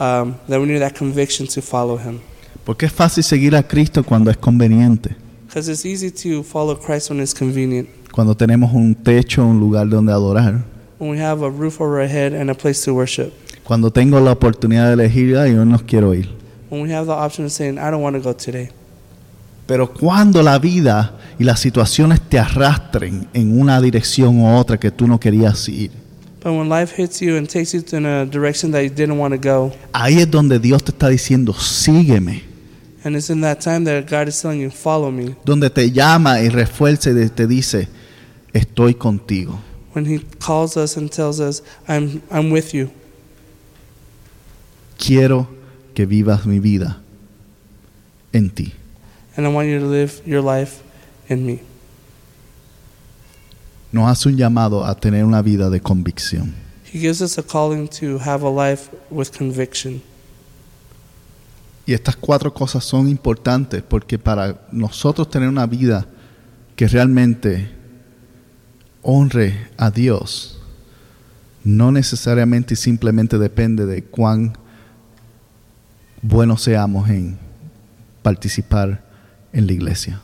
[0.00, 2.20] um, that we need that conviction to follow him.
[2.64, 5.14] Porque es fácil seguir a Cristo cuando es conveniente,
[5.46, 9.88] Because it's easy to follow Christ when it's convenient, cuando tenemos un techo, un lugar
[9.88, 10.64] donde adorar,
[10.98, 13.32] when we have a roof over our head and a place to worship,
[13.62, 16.28] cuando tengo la oportunidad de elegir, yo no quiero ir.
[16.68, 18.70] when we have the option of saying, I don't want to go today.
[19.66, 24.90] Pero cuando la vida y las situaciones te arrastren en una dirección u otra que
[24.90, 25.90] tú no querías ir,
[26.42, 29.34] But when life hits you and takes you in a direction that you didn't want
[29.34, 32.44] to go, ahí es donde Dios te está diciendo, sígueme.
[33.02, 36.40] and it's in that time that God is telling you, follow me, Donde te llama
[36.40, 37.88] y refuerza y te dice,
[38.52, 39.58] estoy contigo.
[39.94, 42.90] when he calls us and tells us, I'm, I'm with you.
[44.98, 45.48] Quiero
[45.94, 46.98] que vivas mi vida
[48.32, 48.72] en ti.
[49.36, 50.82] And I want you to live your life
[51.28, 51.60] in me.
[53.92, 56.54] Nos hace un llamado a tener una vida de convicción.
[56.84, 60.02] He gives us a calling to have a life with conviction.
[61.86, 66.06] Y estas cuatro cosas son importantes porque para nosotros tener una vida
[66.74, 67.70] que realmente
[69.02, 70.58] honre a Dios,
[71.62, 74.58] no necesariamente y simplemente depende de cuán
[76.22, 77.38] buenos seamos en
[78.22, 79.05] participar
[79.56, 80.20] en la iglesia.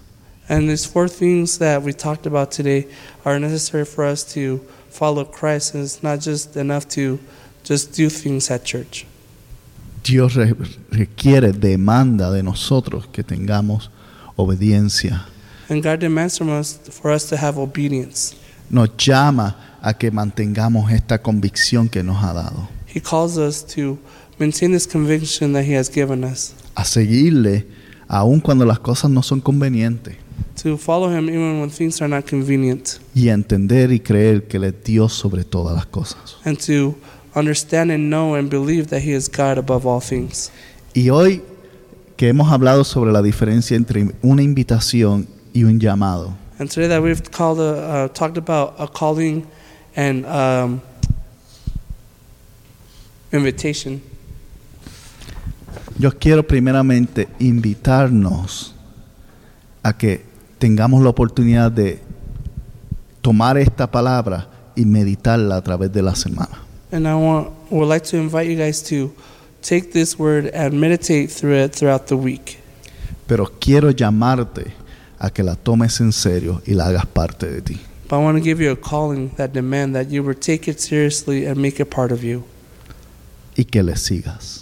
[0.48, 2.86] And these four things that we talked about today
[3.24, 4.60] are necessary for us to
[4.90, 7.18] follow Christ, and it's not just enough to
[7.64, 9.06] just do things at church.
[10.02, 10.52] Dios re-
[10.90, 13.88] requiere, demanda de nosotros que tengamos
[14.36, 15.26] obediencia.
[15.68, 18.34] And God demands from us for us to have obedience.
[18.68, 22.68] Nos llama a que mantengamos esta convicción que nos ha dado.
[22.86, 23.98] He calls us to
[24.38, 27.64] maintain this conviction that He has given us, A seguirle
[28.12, 30.16] aun cuando las cosas no son convenientes.
[30.62, 34.58] to follow Him even when things are not convenient, Y a entender y creer que
[34.58, 36.36] Él es Dios sobre todas las cosas.
[36.44, 36.94] and to
[37.34, 40.50] understand and know and believe that He is God above all things.
[40.94, 41.42] Y hoy
[42.16, 47.02] que hemos hablado sobre la diferencia entre una invitación y un llamado, And today that
[47.02, 49.46] we've called a, uh, talked about a calling
[49.96, 50.80] and um,
[53.32, 54.02] invitation.
[55.98, 58.74] Yo quiero primeramente invitarnos
[59.82, 60.24] a que
[60.58, 62.00] tengamos la oportunidad de
[63.20, 66.62] tomar esta palabra y meditarla a través de la semana.
[66.92, 69.12] And I want would like to invite you guys to
[69.62, 72.58] take this word and meditate through it throughout the week.
[73.26, 74.72] Pero quiero llamarte
[75.18, 77.80] a que la tomes en serio y la hagas parte de ti.
[78.08, 80.80] But I want to give you a calling that demand that you would take it
[80.80, 82.44] seriously and make it part of you,
[83.56, 84.61] y que le sigas.